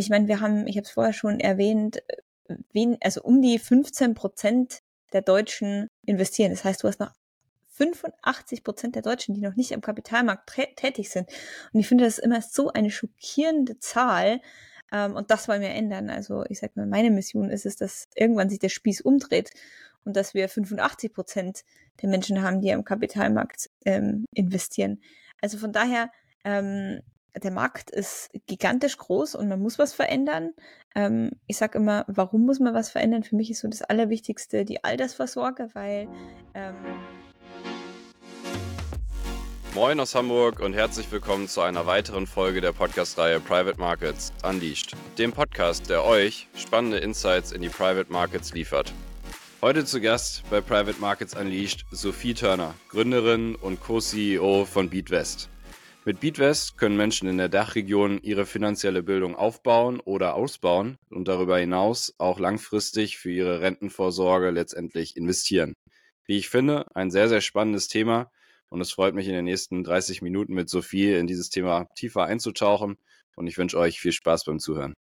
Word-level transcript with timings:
ich 0.00 0.10
meine, 0.10 0.28
wir 0.28 0.40
haben, 0.40 0.66
ich 0.66 0.76
habe 0.76 0.84
es 0.84 0.90
vorher 0.90 1.12
schon 1.12 1.40
erwähnt, 1.40 2.02
wen, 2.72 2.96
also 3.00 3.22
um 3.22 3.42
die 3.42 3.58
15 3.58 4.14
Prozent 4.14 4.80
der 5.12 5.22
Deutschen 5.22 5.88
investieren. 6.06 6.50
Das 6.50 6.64
heißt, 6.64 6.82
du 6.82 6.88
hast 6.88 7.00
noch 7.00 7.12
85 7.68 8.64
Prozent 8.64 8.94
der 8.94 9.02
Deutschen, 9.02 9.34
die 9.34 9.40
noch 9.40 9.56
nicht 9.56 9.72
am 9.72 9.80
Kapitalmarkt 9.80 10.50
tätig 10.76 11.10
sind. 11.10 11.28
Und 11.72 11.80
ich 11.80 11.88
finde, 11.88 12.04
das 12.04 12.18
ist 12.18 12.24
immer 12.24 12.42
so 12.42 12.72
eine 12.72 12.90
schockierende 12.90 13.78
Zahl. 13.78 14.40
Ähm, 14.92 15.16
und 15.16 15.30
das 15.30 15.48
wollen 15.48 15.62
wir 15.62 15.70
ändern. 15.70 16.10
Also 16.10 16.44
ich 16.48 16.58
sag 16.58 16.76
mal, 16.76 16.86
meine 16.86 17.10
Mission 17.10 17.50
ist 17.50 17.66
es, 17.66 17.76
dass 17.76 18.08
irgendwann 18.14 18.50
sich 18.50 18.58
der 18.58 18.68
Spieß 18.68 19.00
umdreht 19.00 19.50
und 20.04 20.16
dass 20.16 20.34
wir 20.34 20.48
85 20.48 21.12
Prozent 21.12 21.64
der 22.02 22.08
Menschen 22.08 22.42
haben, 22.42 22.60
die 22.60 22.72
am 22.72 22.84
Kapitalmarkt 22.84 23.70
ähm, 23.84 24.24
investieren. 24.34 25.00
Also 25.40 25.58
von 25.58 25.72
daher, 25.72 26.10
ähm, 26.44 27.00
der 27.36 27.50
Markt 27.50 27.90
ist 27.90 28.30
gigantisch 28.46 28.96
groß 28.96 29.34
und 29.34 29.48
man 29.48 29.60
muss 29.60 29.78
was 29.78 29.92
verändern. 29.92 30.52
Ähm, 30.94 31.30
ich 31.46 31.56
sage 31.56 31.78
immer, 31.78 32.04
warum 32.08 32.46
muss 32.46 32.60
man 32.60 32.74
was 32.74 32.90
verändern? 32.90 33.22
Für 33.22 33.36
mich 33.36 33.50
ist 33.50 33.60
so 33.60 33.68
das 33.68 33.82
Allerwichtigste 33.82 34.64
die 34.64 34.82
Altersvorsorge, 34.84 35.68
weil 35.74 36.08
ähm 36.54 36.74
Moin 39.74 40.00
aus 40.00 40.16
Hamburg 40.16 40.58
und 40.58 40.72
herzlich 40.72 41.12
willkommen 41.12 41.46
zu 41.46 41.60
einer 41.60 41.86
weiteren 41.86 42.26
Folge 42.26 42.60
der 42.60 42.72
Podcast-Reihe 42.72 43.38
Private 43.38 43.78
Markets 43.78 44.32
Unleashed, 44.42 44.96
dem 45.16 45.32
Podcast, 45.32 45.88
der 45.88 46.04
euch 46.04 46.48
spannende 46.56 46.98
Insights 46.98 47.52
in 47.52 47.62
die 47.62 47.68
Private 47.68 48.12
Markets 48.12 48.52
liefert. 48.52 48.92
Heute 49.62 49.84
zu 49.84 50.00
Gast 50.00 50.42
bei 50.50 50.60
Private 50.60 50.98
Markets 51.00 51.36
Unleashed 51.36 51.84
Sophie 51.92 52.34
Turner, 52.34 52.74
Gründerin 52.88 53.54
und 53.54 53.78
Co-CEO 53.80 54.64
von 54.64 54.90
BeatWest. 54.90 55.49
Mit 56.06 56.20
BeatWest 56.20 56.78
können 56.78 56.96
Menschen 56.96 57.28
in 57.28 57.36
der 57.36 57.50
Dachregion 57.50 58.22
ihre 58.22 58.46
finanzielle 58.46 59.02
Bildung 59.02 59.36
aufbauen 59.36 60.00
oder 60.00 60.34
ausbauen 60.34 60.96
und 61.10 61.28
darüber 61.28 61.58
hinaus 61.58 62.14
auch 62.16 62.38
langfristig 62.38 63.18
für 63.18 63.30
ihre 63.30 63.60
Rentenvorsorge 63.60 64.48
letztendlich 64.48 65.14
investieren. 65.18 65.74
Wie 66.24 66.38
ich 66.38 66.48
finde, 66.48 66.86
ein 66.94 67.10
sehr, 67.10 67.28
sehr 67.28 67.42
spannendes 67.42 67.88
Thema, 67.88 68.30
und 68.70 68.80
es 68.80 68.92
freut 68.92 69.14
mich, 69.14 69.26
in 69.26 69.34
den 69.34 69.44
nächsten 69.44 69.84
30 69.84 70.22
Minuten 70.22 70.54
mit 70.54 70.70
Sophie 70.70 71.12
in 71.12 71.26
dieses 71.26 71.50
Thema 71.50 71.86
tiefer 71.96 72.24
einzutauchen. 72.24 72.96
Und 73.36 73.48
ich 73.48 73.58
wünsche 73.58 73.78
euch 73.78 74.00
viel 74.00 74.12
Spaß 74.12 74.44
beim 74.44 74.60
Zuhören. 74.60 74.94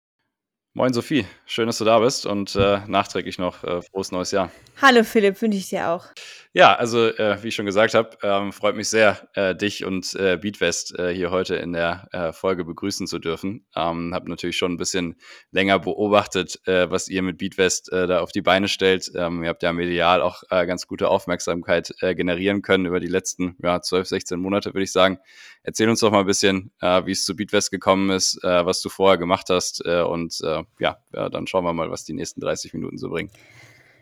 Moin 0.73 0.93
Sophie, 0.93 1.25
schön, 1.45 1.67
dass 1.67 1.79
du 1.79 1.85
da 1.85 1.99
bist 1.99 2.25
und 2.25 2.55
äh, 2.55 2.81
nachträglich 2.87 3.37
noch 3.37 3.63
äh, 3.63 3.81
frohes 3.81 4.11
neues 4.11 4.31
Jahr. 4.31 4.51
Hallo 4.81 5.03
Philipp, 5.03 5.41
wünsche 5.41 5.57
ich 5.57 5.69
dir 5.69 5.89
auch. 5.89 6.07
Ja, 6.51 6.73
also 6.73 7.05
äh, 7.05 7.43
wie 7.43 7.49
ich 7.49 7.55
schon 7.55 7.67
gesagt 7.67 7.93
habe, 7.93 8.17
ähm, 8.23 8.51
freut 8.51 8.75
mich 8.75 8.89
sehr, 8.89 9.29
äh, 9.35 9.55
dich 9.55 9.85
und 9.85 10.15
äh, 10.15 10.35
Beatwest 10.35 10.97
äh, 10.97 11.13
hier 11.13 11.29
heute 11.29 11.55
in 11.57 11.73
der 11.73 12.07
äh, 12.11 12.33
Folge 12.33 12.65
begrüßen 12.65 13.05
zu 13.05 13.19
dürfen. 13.19 13.67
Ähm, 13.75 14.15
habe 14.15 14.27
natürlich 14.31 14.57
schon 14.57 14.71
ein 14.71 14.77
bisschen 14.77 15.15
länger 15.51 15.77
beobachtet, 15.77 16.59
äh, 16.65 16.89
was 16.89 17.07
ihr 17.07 17.21
mit 17.21 17.37
Beatwest 17.37 17.91
da 17.91 18.21
auf 18.21 18.31
die 18.31 18.41
Beine 18.41 18.67
stellt. 18.67 19.11
Ähm, 19.15 19.43
ihr 19.43 19.49
habt 19.49 19.61
ja 19.61 19.71
medial 19.73 20.23
auch 20.23 20.41
ganz 20.49 20.87
gute 20.87 21.09
Aufmerksamkeit 21.09 21.93
generieren 21.99 22.61
können 22.61 22.85
über 22.85 22.99
die 22.99 23.07
letzten 23.07 23.55
ja, 23.61 23.81
12, 23.81 24.07
16 24.07 24.39
Monate, 24.39 24.73
würde 24.73 24.83
ich 24.83 24.91
sagen. 24.91 25.19
Erzähl 25.63 25.89
uns 25.89 25.99
doch 25.99 26.11
mal 26.11 26.21
ein 26.21 26.25
bisschen, 26.25 26.71
wie 26.81 27.11
es 27.11 27.25
zu 27.25 27.35
Beatwest 27.35 27.71
gekommen 27.71 28.09
ist, 28.09 28.39
was 28.43 28.81
du 28.81 28.89
vorher 28.89 29.17
gemacht 29.17 29.47
hast 29.49 29.85
und 29.85 30.39
ja, 30.79 30.97
ja, 31.13 31.29
dann 31.29 31.47
schauen 31.47 31.63
wir 31.63 31.73
mal, 31.73 31.91
was 31.91 32.05
die 32.05 32.13
nächsten 32.13 32.41
30 32.41 32.73
Minuten 32.73 32.97
so 32.97 33.09
bringen. 33.09 33.31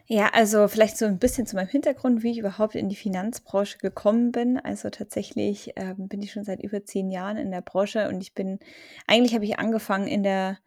Ja, 0.09 0.30
also 0.30 0.69
vielleicht 0.69 0.97
so 0.97 1.05
ein 1.05 1.19
bisschen 1.19 1.45
zu 1.45 1.58
meinem 1.58 1.67
Hintergrund, 1.67 2.23
wie 2.23 2.31
ich 2.31 2.38
überhaupt 2.38 2.75
in 2.75 2.88
die 2.88 2.95
Finanzbranche 2.95 3.77
gekommen 3.77 4.31
bin. 4.31 4.58
Also 4.58 4.89
tatsächlich 4.89 5.73
ähm, 5.75 6.08
bin 6.08 6.22
ich 6.22 6.31
schon 6.31 6.45
seit 6.45 6.64
über 6.64 6.86
zehn 6.86 7.11
Jahren 7.11 7.36
in 7.36 7.52
der 7.52 7.61
Branche 7.61 8.08
und 8.08 8.22
ich 8.22 8.33
bin, 8.33 8.59
eigentlich 9.05 9.36
habe 9.36 9.44
ich 9.44 9.59
angefangen 9.59 10.08
in 10.08 10.23
der, 10.23 10.59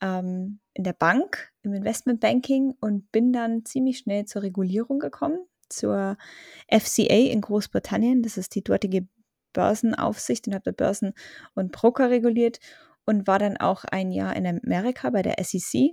ähm, 0.00 0.58
in 0.74 0.82
der 0.82 0.94
Bank, 0.94 1.52
im 1.62 1.74
Investmentbanking 1.74 2.74
und 2.80 3.12
bin 3.12 3.32
dann 3.32 3.64
ziemlich 3.64 3.98
schnell 3.98 4.24
zur 4.24 4.42
Regulierung 4.42 4.98
gekommen, 4.98 5.38
zur 5.68 6.16
FCA 6.68 7.30
in 7.30 7.40
Großbritannien. 7.40 8.22
Das 8.24 8.36
ist 8.36 8.52
die 8.56 8.64
dortige 8.64 9.06
Börsenaufsicht 9.52 10.48
und 10.48 10.54
habe 10.54 10.64
da 10.64 10.72
Börsen 10.72 11.12
und 11.54 11.70
Broker 11.70 12.10
reguliert 12.10 12.58
und 13.04 13.28
war 13.28 13.38
dann 13.38 13.58
auch 13.58 13.84
ein 13.84 14.10
Jahr 14.10 14.34
in 14.34 14.44
Amerika 14.44 15.10
bei 15.10 15.22
der 15.22 15.36
SEC 15.44 15.92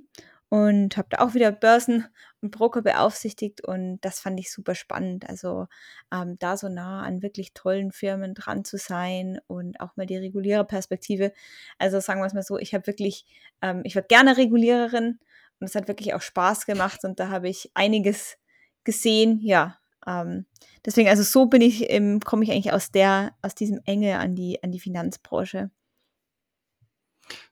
und 0.50 0.98
habe 0.98 1.08
da 1.12 1.20
auch 1.20 1.36
wieder 1.36 1.52
Börsen 1.52 2.06
und 2.42 2.52
Broker 2.52 2.82
beaufsichtigt 2.82 3.64
und 3.66 4.00
das 4.02 4.20
fand 4.20 4.40
ich 4.40 4.52
super 4.52 4.74
spannend. 4.76 5.30
Also 5.30 5.68
ähm, 6.12 6.38
da 6.40 6.58
so 6.58 6.70
nah 6.70 7.04
an 7.04 7.22
wirklich 7.22 7.54
tollen 7.54 7.92
Firmen 7.92 8.34
dran 8.34 8.66
zu 8.66 8.78
sein 8.78 9.40
und 9.48 9.80
auch 9.80 9.96
mal 9.96 10.08
die 10.08 10.18
Reguliererperspektive. 10.18 11.34
Also 11.78 12.00
sagen 12.00 12.20
wir 12.22 12.26
es 12.26 12.34
mal 12.34 12.44
so, 12.44 12.58
ich 12.58 12.74
habe 12.74 12.88
wirklich, 12.88 13.26
ähm, 13.62 13.82
ich 13.84 13.96
war 13.96 14.02
gerne 14.02 14.38
Reguliererin 14.38 15.20
und 15.60 15.68
es 15.68 15.76
hat 15.76 15.88
wirklich 15.88 16.14
auch 16.16 16.22
Spaß 16.22 16.66
gemacht 16.66 17.04
und 17.04 17.20
da 17.20 17.30
habe 17.30 17.48
ich 17.50 17.72
einiges 17.76 18.38
gesehen. 18.84 19.40
Ja, 19.44 19.78
ähm, 20.08 20.46
deswegen 20.86 21.10
also 21.10 21.24
so 21.24 21.46
bin 21.46 21.62
ich, 21.62 21.92
ähm, 21.92 22.20
komme 22.22 22.44
ich 22.44 22.52
eigentlich 22.52 22.74
aus 22.74 22.92
der, 22.92 23.36
aus 23.44 23.54
diesem 23.56 23.80
Enge 23.86 24.18
an 24.18 24.36
die 24.36 24.64
an 24.64 24.72
die 24.72 24.80
Finanzbranche. 24.80 25.70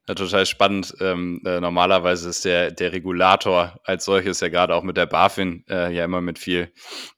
Ja, 0.07 0.15
total 0.15 0.45
spannend. 0.45 0.95
Ähm, 1.01 1.41
äh, 1.45 1.59
normalerweise 1.59 2.29
ist 2.29 2.45
der, 2.45 2.71
der 2.71 2.93
Regulator 2.93 3.77
als 3.83 4.05
solches 4.05 4.39
ja 4.39 4.47
gerade 4.47 4.73
auch 4.73 4.83
mit 4.83 4.95
der 4.95 5.05
BaFin 5.05 5.65
äh, 5.69 5.93
ja 5.93 6.05
immer 6.05 6.21
mit 6.21 6.39
viel, 6.39 6.71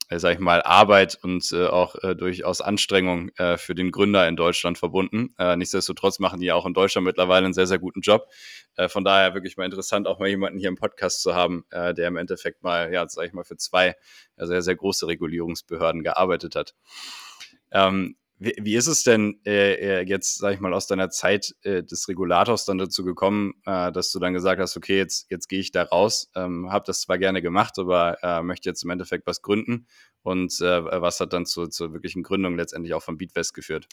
äh, 0.09 0.17
sag 0.17 0.33
ich 0.33 0.39
mal, 0.39 0.63
Arbeit 0.63 1.19
und 1.21 1.51
äh, 1.51 1.67
auch 1.67 1.95
äh, 2.03 2.15
durchaus 2.15 2.61
Anstrengung 2.61 3.29
äh, 3.37 3.57
für 3.57 3.75
den 3.75 3.91
Gründer 3.91 4.27
in 4.27 4.35
Deutschland 4.35 4.79
verbunden. 4.79 5.35
Äh, 5.37 5.55
nichtsdestotrotz 5.55 6.17
machen 6.17 6.39
die 6.39 6.51
auch 6.51 6.65
in 6.65 6.73
Deutschland 6.73 7.05
mittlerweile 7.05 7.45
einen 7.45 7.53
sehr, 7.53 7.67
sehr 7.67 7.79
guten 7.79 8.01
Job. 8.01 8.27
Von 8.87 9.03
daher 9.03 9.33
wirklich 9.33 9.57
mal 9.57 9.65
interessant, 9.65 10.07
auch 10.07 10.19
mal 10.19 10.29
jemanden 10.29 10.57
hier 10.57 10.69
im 10.69 10.77
Podcast 10.77 11.21
zu 11.21 11.35
haben, 11.35 11.65
der 11.69 12.07
im 12.07 12.15
Endeffekt 12.15 12.63
mal, 12.63 12.93
ja, 12.93 13.05
sag 13.09 13.27
ich 13.27 13.33
mal, 13.33 13.43
für 13.43 13.57
zwei 13.57 13.95
sehr, 14.37 14.61
sehr 14.61 14.75
große 14.75 15.05
Regulierungsbehörden 15.05 16.01
gearbeitet 16.01 16.55
hat. 16.55 16.75
Ähm, 17.71 18.15
wie, 18.39 18.55
wie 18.59 18.75
ist 18.75 18.87
es 18.87 19.03
denn 19.03 19.39
äh, 19.45 19.73
äh, 19.73 20.01
jetzt, 20.07 20.39
sag 20.39 20.53
ich 20.53 20.59
mal, 20.59 20.73
aus 20.73 20.87
deiner 20.87 21.09
Zeit 21.09 21.53
äh, 21.63 21.83
des 21.83 22.07
Regulators 22.07 22.65
dann 22.65 22.77
dazu 22.77 23.03
gekommen, 23.03 23.53
äh, 23.65 23.91
dass 23.91 24.11
du 24.11 24.19
dann 24.19 24.33
gesagt 24.33 24.61
hast, 24.61 24.77
okay, 24.77 24.97
jetzt, 24.97 25.29
jetzt 25.29 25.49
gehe 25.49 25.59
ich 25.59 25.71
da 25.71 25.83
raus, 25.83 26.31
ähm, 26.35 26.71
habe 26.71 26.85
das 26.87 27.01
zwar 27.01 27.17
gerne 27.17 27.41
gemacht, 27.41 27.77
aber 27.77 28.17
äh, 28.23 28.41
möchte 28.41 28.69
jetzt 28.69 28.83
im 28.83 28.89
Endeffekt 28.89 29.27
was 29.27 29.41
gründen. 29.41 29.87
Und 30.21 30.59
äh, 30.61 31.01
was 31.01 31.19
hat 31.19 31.33
dann 31.33 31.45
zu, 31.45 31.67
zur 31.67 31.93
wirklichen 31.93 32.23
Gründung 32.23 32.55
letztendlich 32.55 32.93
auch 32.93 33.03
von 33.03 33.17
Beatwest 33.17 33.53
geführt? 33.53 33.87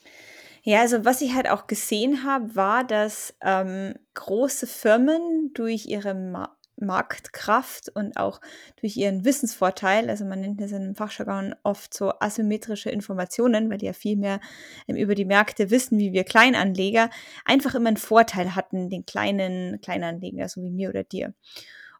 Ja, 0.62 0.80
also 0.80 1.04
was 1.04 1.20
ich 1.20 1.34
halt 1.34 1.48
auch 1.48 1.66
gesehen 1.66 2.24
habe, 2.24 2.56
war, 2.56 2.84
dass 2.84 3.34
ähm, 3.42 3.94
große 4.14 4.66
Firmen 4.66 5.52
durch 5.54 5.86
ihre 5.86 6.14
Ma 6.14 6.56
Marktkraft 6.76 7.88
und 7.94 8.16
auch 8.16 8.40
durch 8.80 8.96
ihren 8.96 9.24
Wissensvorteil, 9.24 10.10
also 10.10 10.24
man 10.24 10.40
nennt 10.40 10.60
das 10.60 10.72
in 10.72 10.82
einem 10.82 10.94
Fachjargon 10.94 11.54
oft 11.62 11.94
so 11.94 12.12
asymmetrische 12.20 12.90
Informationen, 12.90 13.70
weil 13.70 13.78
die 13.78 13.86
ja 13.86 13.92
viel 13.92 14.16
mehr 14.16 14.40
ähm, 14.88 14.96
über 14.96 15.14
die 15.14 15.24
Märkte 15.24 15.70
wissen, 15.70 15.98
wie 15.98 16.12
wir 16.12 16.24
Kleinanleger, 16.24 17.10
einfach 17.44 17.74
immer 17.74 17.88
einen 17.88 17.96
Vorteil 17.96 18.54
hatten, 18.54 18.90
den 18.90 19.06
kleinen 19.06 19.80
Kleinanleger, 19.80 20.48
so 20.48 20.62
wie 20.62 20.70
mir 20.70 20.90
oder 20.90 21.04
dir. 21.04 21.34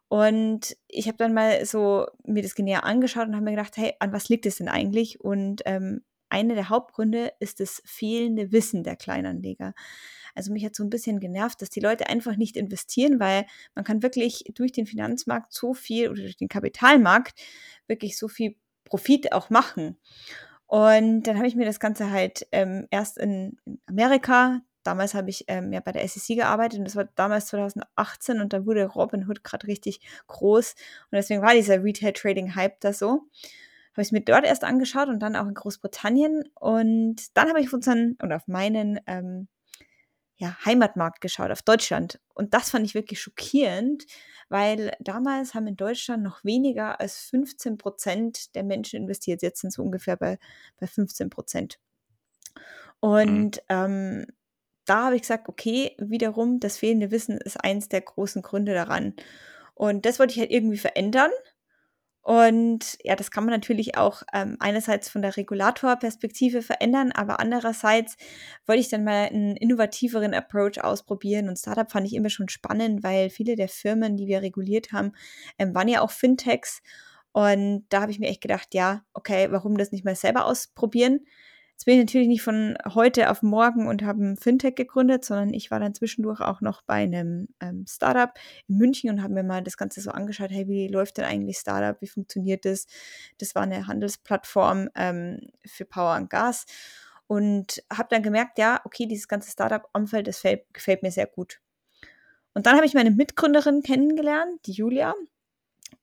Und 0.09 0.77
ich 0.87 1.07
habe 1.07 1.17
dann 1.17 1.33
mal 1.33 1.65
so 1.65 2.07
mir 2.23 2.41
das 2.41 2.57
näher 2.57 2.85
angeschaut 2.85 3.27
und 3.27 3.35
habe 3.35 3.43
mir 3.43 3.51
gedacht, 3.51 3.75
hey, 3.75 3.93
an 3.99 4.13
was 4.13 4.29
liegt 4.29 4.45
es 4.45 4.57
denn 4.57 4.69
eigentlich? 4.69 5.19
Und 5.19 5.63
ähm, 5.65 6.01
einer 6.29 6.55
der 6.55 6.69
Hauptgründe 6.69 7.33
ist 7.39 7.59
das 7.59 7.81
fehlende 7.85 8.51
Wissen 8.51 8.83
der 8.83 8.95
Kleinanleger. 8.95 9.73
Also 10.35 10.51
mich 10.51 10.63
hat 10.63 10.75
so 10.75 10.83
ein 10.83 10.89
bisschen 10.89 11.19
genervt, 11.19 11.61
dass 11.61 11.69
die 11.69 11.79
Leute 11.79 12.07
einfach 12.07 12.35
nicht 12.35 12.57
investieren, 12.57 13.19
weil 13.19 13.45
man 13.73 13.83
kann 13.83 14.03
wirklich 14.03 14.43
durch 14.53 14.71
den 14.71 14.85
Finanzmarkt 14.85 15.51
so 15.51 15.73
viel 15.73 16.09
oder 16.09 16.21
durch 16.21 16.37
den 16.37 16.47
Kapitalmarkt 16.47 17.39
wirklich 17.87 18.17
so 18.17 18.27
viel 18.27 18.55
Profit 18.85 19.33
auch 19.33 19.49
machen. 19.49 19.97
Und 20.67 21.23
dann 21.23 21.37
habe 21.37 21.47
ich 21.47 21.55
mir 21.55 21.65
das 21.65 21.79
Ganze 21.79 22.11
halt 22.11 22.45
ähm, 22.51 22.87
erst 22.91 23.17
in, 23.17 23.57
Amerika, 23.87 24.61
damals 24.83 25.13
habe 25.13 25.29
ich 25.29 25.45
ähm, 25.47 25.73
ja 25.73 25.79
bei 25.79 25.91
der 25.91 26.07
SEC 26.07 26.37
gearbeitet 26.37 26.79
und 26.79 26.85
das 26.85 26.95
war 26.95 27.05
damals 27.15 27.47
2018 27.47 28.39
und 28.41 28.53
da 28.53 28.65
wurde 28.65 28.85
Robinhood 28.85 29.43
gerade 29.43 29.67
richtig 29.67 30.01
groß 30.27 30.75
und 31.11 31.15
deswegen 31.15 31.41
war 31.41 31.53
dieser 31.53 31.83
Retail 31.83 32.13
Trading 32.13 32.55
Hype 32.55 32.79
da 32.81 32.93
so. 32.93 33.23
Habe 33.97 34.03
ich 34.03 34.09
es 34.09 34.11
mir 34.11 34.21
dort 34.21 34.45
erst 34.45 34.63
angeschaut 34.63 35.07
und 35.07 35.19
dann 35.19 35.35
auch 35.35 35.47
in 35.47 35.55
Großbritannien 35.55 36.43
und 36.53 37.35
dann 37.35 37.49
habe 37.49 37.59
ich 37.59 37.65
auf 37.65 37.73
unseren 37.73 38.15
oder 38.21 38.35
auf 38.35 38.47
meinen 38.47 38.99
ähm, 39.07 39.47
ja, 40.35 40.55
Heimatmarkt 40.63 41.19
geschaut, 41.19 41.49
auf 41.49 41.63
Deutschland. 41.63 42.19
Und 42.35 42.53
das 42.53 42.69
fand 42.69 42.85
ich 42.85 42.93
wirklich 42.93 43.19
schockierend, 43.19 44.05
weil 44.49 44.95
damals 44.99 45.55
haben 45.55 45.65
in 45.65 45.77
Deutschland 45.77 46.21
noch 46.21 46.43
weniger 46.43 46.99
als 46.99 47.17
15 47.21 47.79
Prozent 47.79 48.53
der 48.53 48.63
Menschen 48.63 49.01
investiert. 49.01 49.41
Jetzt 49.41 49.61
sind 49.61 49.69
es 49.69 49.79
ungefähr 49.79 50.15
bei, 50.15 50.37
bei 50.79 50.85
15 50.85 51.31
Prozent. 51.31 51.79
Und 52.99 53.55
mhm. 53.55 53.61
ähm, 53.69 54.25
da 54.85 55.05
habe 55.05 55.15
ich 55.15 55.23
gesagt, 55.23 55.49
okay, 55.49 55.95
wiederum, 55.97 56.59
das 56.59 56.77
fehlende 56.77 57.09
Wissen 57.09 57.39
ist 57.39 57.57
eins 57.63 57.89
der 57.89 58.01
großen 58.01 58.43
Gründe 58.43 58.75
daran. 58.75 59.15
Und 59.73 60.05
das 60.05 60.19
wollte 60.19 60.33
ich 60.33 60.39
halt 60.39 60.51
irgendwie 60.51 60.77
verändern. 60.77 61.31
Und 62.27 62.97
ja, 63.03 63.15
das 63.15 63.31
kann 63.31 63.45
man 63.45 63.53
natürlich 63.53 63.95
auch 63.95 64.21
ähm, 64.33 64.57
einerseits 64.59 65.07
von 65.07 65.21
der 65.21 65.37
Regulatorperspektive 65.37 66.61
verändern, 66.61 67.13
aber 67.13 67.39
andererseits 67.39 68.17
wollte 68.65 68.81
ich 68.81 68.89
dann 68.89 69.05
mal 69.05 69.27
einen 69.27 69.55
innovativeren 69.55 70.33
Approach 70.33 70.83
ausprobieren. 70.83 71.47
Und 71.47 71.57
Startup 71.57 71.89
fand 71.89 72.05
ich 72.05 72.13
immer 72.13 72.29
schon 72.29 72.49
spannend, 72.49 73.01
weil 73.01 73.29
viele 73.29 73.55
der 73.55 73.69
Firmen, 73.69 74.17
die 74.17 74.27
wir 74.27 74.41
reguliert 74.41 74.91
haben, 74.91 75.13
ähm, 75.57 75.73
waren 75.73 75.87
ja 75.87 76.01
auch 76.01 76.11
Fintechs. 76.11 76.81
Und 77.31 77.85
da 77.87 78.01
habe 78.01 78.11
ich 78.11 78.19
mir 78.19 78.27
echt 78.27 78.41
gedacht, 78.41 78.73
ja, 78.73 79.05
okay, 79.13 79.47
warum 79.51 79.77
das 79.77 79.93
nicht 79.93 80.03
mal 80.03 80.15
selber 80.17 80.47
ausprobieren? 80.47 81.21
Jetzt 81.77 81.85
bin 81.85 81.93
ich 81.93 81.99
natürlich 81.99 82.27
nicht 82.27 82.41
von 82.41 82.75
heute 82.95 83.29
auf 83.29 83.43
morgen 83.43 83.87
und 83.87 84.01
habe 84.01 84.23
ein 84.23 84.35
Fintech 84.35 84.73
gegründet, 84.73 85.23
sondern 85.23 85.53
ich 85.53 85.69
war 85.69 85.79
dann 85.79 85.93
zwischendurch 85.93 86.41
auch 86.41 86.59
noch 86.59 86.81
bei 86.81 87.03
einem 87.03 87.49
ähm, 87.59 87.85
Startup 87.87 88.31
in 88.67 88.77
München 88.77 89.11
und 89.11 89.21
habe 89.21 89.35
mir 89.35 89.43
mal 89.43 89.61
das 89.61 89.77
Ganze 89.77 90.01
so 90.01 90.09
angeschaut, 90.09 90.49
hey, 90.49 90.67
wie 90.67 90.87
läuft 90.87 91.17
denn 91.17 91.25
eigentlich 91.25 91.59
Startup, 91.59 92.01
wie 92.01 92.07
funktioniert 92.07 92.65
das? 92.65 92.87
Das 93.37 93.53
war 93.53 93.61
eine 93.61 93.85
Handelsplattform 93.85 94.89
ähm, 94.95 95.51
für 95.67 95.85
Power 95.85 96.15
und 96.15 96.31
Gas 96.31 96.65
und 97.27 97.83
habe 97.93 98.07
dann 98.09 98.23
gemerkt, 98.23 98.57
ja, 98.57 98.81
okay, 98.83 99.05
dieses 99.05 99.27
ganze 99.27 99.51
Startup-Umfeld, 99.51 100.27
das 100.27 100.41
gefällt 100.73 101.03
mir 101.03 101.11
sehr 101.11 101.27
gut. 101.27 101.61
Und 102.55 102.65
dann 102.65 102.75
habe 102.75 102.87
ich 102.87 102.95
meine 102.95 103.11
Mitgründerin 103.11 103.83
kennengelernt, 103.83 104.65
die 104.65 104.71
Julia. 104.71 105.13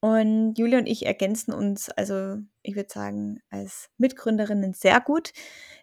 Und 0.01 0.55
Julia 0.59 0.79
und 0.79 0.87
ich 0.87 1.07
ergänzen 1.07 1.53
uns, 1.53 1.89
also 1.91 2.37
ich 2.63 2.77
würde 2.77 2.93
sagen, 2.93 3.41
als 3.51 3.91
Mitgründerinnen 3.99 4.75
sehr 4.75 5.01
gut, 5.01 5.33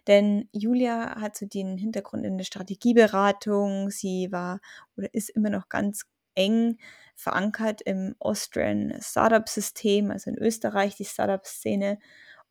denn 0.06 0.48
Julia 0.52 1.20
hat 1.20 1.36
so 1.36 1.46
den 1.46 1.76
Hintergrund 1.76 2.24
in 2.24 2.38
der 2.38 2.44
Strategieberatung. 2.44 3.90
Sie 3.90 4.30
war 4.30 4.60
oder 4.96 5.12
ist 5.12 5.30
immer 5.30 5.50
noch 5.50 5.68
ganz 5.68 6.04
eng 6.34 6.78
verankert 7.14 7.82
im 7.82 8.14
Austrian 8.18 8.94
Startup-System, 9.00 10.10
also 10.10 10.30
in 10.30 10.38
Österreich, 10.38 10.96
die 10.96 11.04
Startup-Szene. 11.04 11.98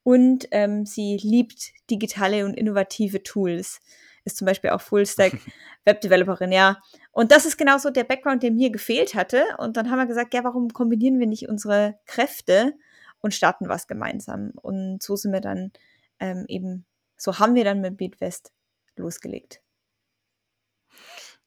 Und 0.03 0.47
ähm, 0.51 0.85
sie 0.85 1.17
liebt 1.21 1.71
digitale 1.89 2.45
und 2.45 2.55
innovative 2.55 3.23
Tools 3.23 3.79
ist 4.23 4.37
zum 4.37 4.45
Beispiel 4.45 4.71
auch 4.71 4.81
Fullstack 4.81 5.33
Webdeveloperin, 5.85 6.51
ja. 6.51 6.77
Und 7.11 7.31
das 7.31 7.45
ist 7.45 7.57
genauso 7.57 7.89
der 7.89 8.05
Background, 8.05 8.41
der 8.43 8.51
mir 8.51 8.71
gefehlt 8.71 9.15
hatte. 9.15 9.43
Und 9.57 9.77
dann 9.77 9.91
haben 9.91 9.99
wir 9.99 10.05
gesagt, 10.05 10.33
ja, 10.33 10.43
warum 10.43 10.69
kombinieren 10.69 11.19
wir 11.19 11.27
nicht 11.27 11.49
unsere 11.49 11.99
Kräfte 12.05 12.73
und 13.19 13.33
starten 13.33 13.67
was 13.67 13.87
gemeinsam? 13.87 14.51
Und 14.61 15.03
so 15.03 15.15
sind 15.15 15.33
wir 15.33 15.41
dann 15.41 15.71
ähm, 16.19 16.45
eben, 16.47 16.85
so 17.17 17.39
haben 17.39 17.55
wir 17.55 17.65
dann 17.65 17.81
mit 17.81 17.97
Beatwest 17.97 18.53
losgelegt. 18.95 19.61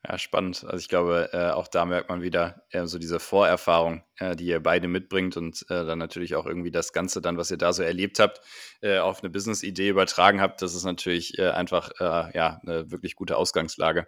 Ja, 0.06 0.18
spannend. 0.18 0.64
Also 0.64 0.76
ich 0.76 0.90
glaube, 0.90 1.30
äh, 1.32 1.50
auch 1.52 1.66
da 1.66 1.86
merkt 1.86 2.10
man 2.10 2.20
wieder 2.20 2.62
äh, 2.70 2.84
so 2.84 2.98
diese 2.98 3.18
Vorerfahrung, 3.18 4.02
äh, 4.18 4.36
die 4.36 4.44
ihr 4.44 4.62
beide 4.62 4.86
mitbringt 4.86 5.38
und 5.38 5.64
äh, 5.70 5.86
dann 5.86 5.98
natürlich 5.98 6.34
auch 6.34 6.44
irgendwie 6.44 6.70
das 6.70 6.92
Ganze 6.92 7.22
dann, 7.22 7.38
was 7.38 7.50
ihr 7.50 7.56
da 7.56 7.72
so 7.72 7.82
erlebt 7.82 8.20
habt, 8.20 8.42
äh, 8.82 8.98
auf 8.98 9.22
eine 9.22 9.30
Business-Idee 9.30 9.88
übertragen 9.88 10.42
habt. 10.42 10.60
Das 10.60 10.74
ist 10.74 10.84
natürlich 10.84 11.38
äh, 11.38 11.48
einfach 11.48 11.90
ja 12.00 12.60
eine 12.62 12.90
wirklich 12.90 13.14
gute 13.14 13.36
Ausgangslage. 13.36 14.06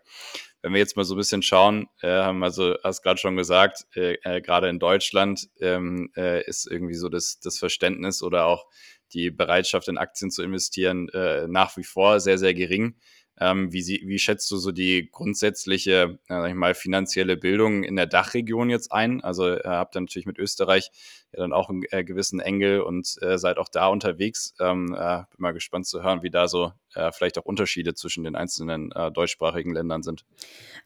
Wenn 0.67 0.73
wir 0.73 0.81
jetzt 0.81 0.97
mal 0.97 1.05
so 1.05 1.15
ein 1.15 1.19
bisschen 1.19 1.43
schauen, 1.43 1.87
haben 2.03 2.43
also 2.43 2.75
hast 2.83 3.03
gerade 3.03 3.21
schon 3.21 3.37
gesagt, 3.37 3.87
gerade 3.93 4.69
in 4.69 4.81
Deutschland 4.81 5.49
ähm, 5.61 6.11
ist 6.17 6.67
irgendwie 6.69 6.97
so 6.97 7.09
das, 7.09 7.39
das 7.39 7.57
Verständnis 7.57 8.21
oder 8.21 8.47
auch 8.47 8.67
die 9.13 9.31
Bereitschaft 9.31 9.87
in 9.87 9.97
Aktien 9.97 10.33
zu 10.33 10.43
investieren 10.43 11.09
nach 11.47 11.77
wie 11.77 11.85
vor 11.85 12.19
sehr, 12.19 12.37
sehr 12.39 12.53
gering. 12.53 12.97
Ähm, 13.39 13.73
wie, 13.73 13.83
sie, 13.83 14.03
wie 14.07 14.19
schätzt 14.19 14.51
du 14.51 14.57
so 14.57 14.73
die 14.73 15.11
grundsätzliche, 15.11 16.19
äh, 16.29 16.35
sag 16.35 16.49
ich 16.49 16.55
mal, 16.55 16.75
finanzielle 16.75 17.37
Bildung 17.37 17.83
in 17.83 17.97
der 17.97 18.07
Dachregion 18.07 18.71
jetzt 18.71 18.93
ein? 18.93 19.23
Also 19.23 19.49
äh, 19.49 19.63
habt 19.65 19.97
ihr 19.97 20.01
natürlich 20.01 20.27
mit 20.27 20.39
Österreich 20.39 20.91
ja 21.33 21.41
dann 21.41 21.53
auch 21.53 21.69
einen 21.69 21.83
äh, 21.91 22.05
gewissen 22.05 22.41
Engel 22.41 22.81
und 22.81 23.17
äh, 23.21 23.39
seid 23.39 23.59
auch 23.59 23.69
da 23.69 23.89
unterwegs. 23.89 24.55
Ähm, 24.59 24.95
äh, 24.99 25.19
bin 25.31 25.39
mal 25.39 25.53
gespannt 25.53 25.87
zu 25.87 26.03
hören, 26.03 26.23
wie 26.23 26.31
da 26.31 26.49
so 26.49 26.73
äh, 26.95 27.13
vielleicht 27.13 27.39
auch 27.39 27.45
Unterschiede 27.45 27.95
zwischen 27.95 28.25
den 28.25 28.37
einzelnen 28.37 28.91
äh, 28.93 29.13
deutschsprachigen 29.13 29.73
Ländern 29.73 30.03
sind. 30.03 30.25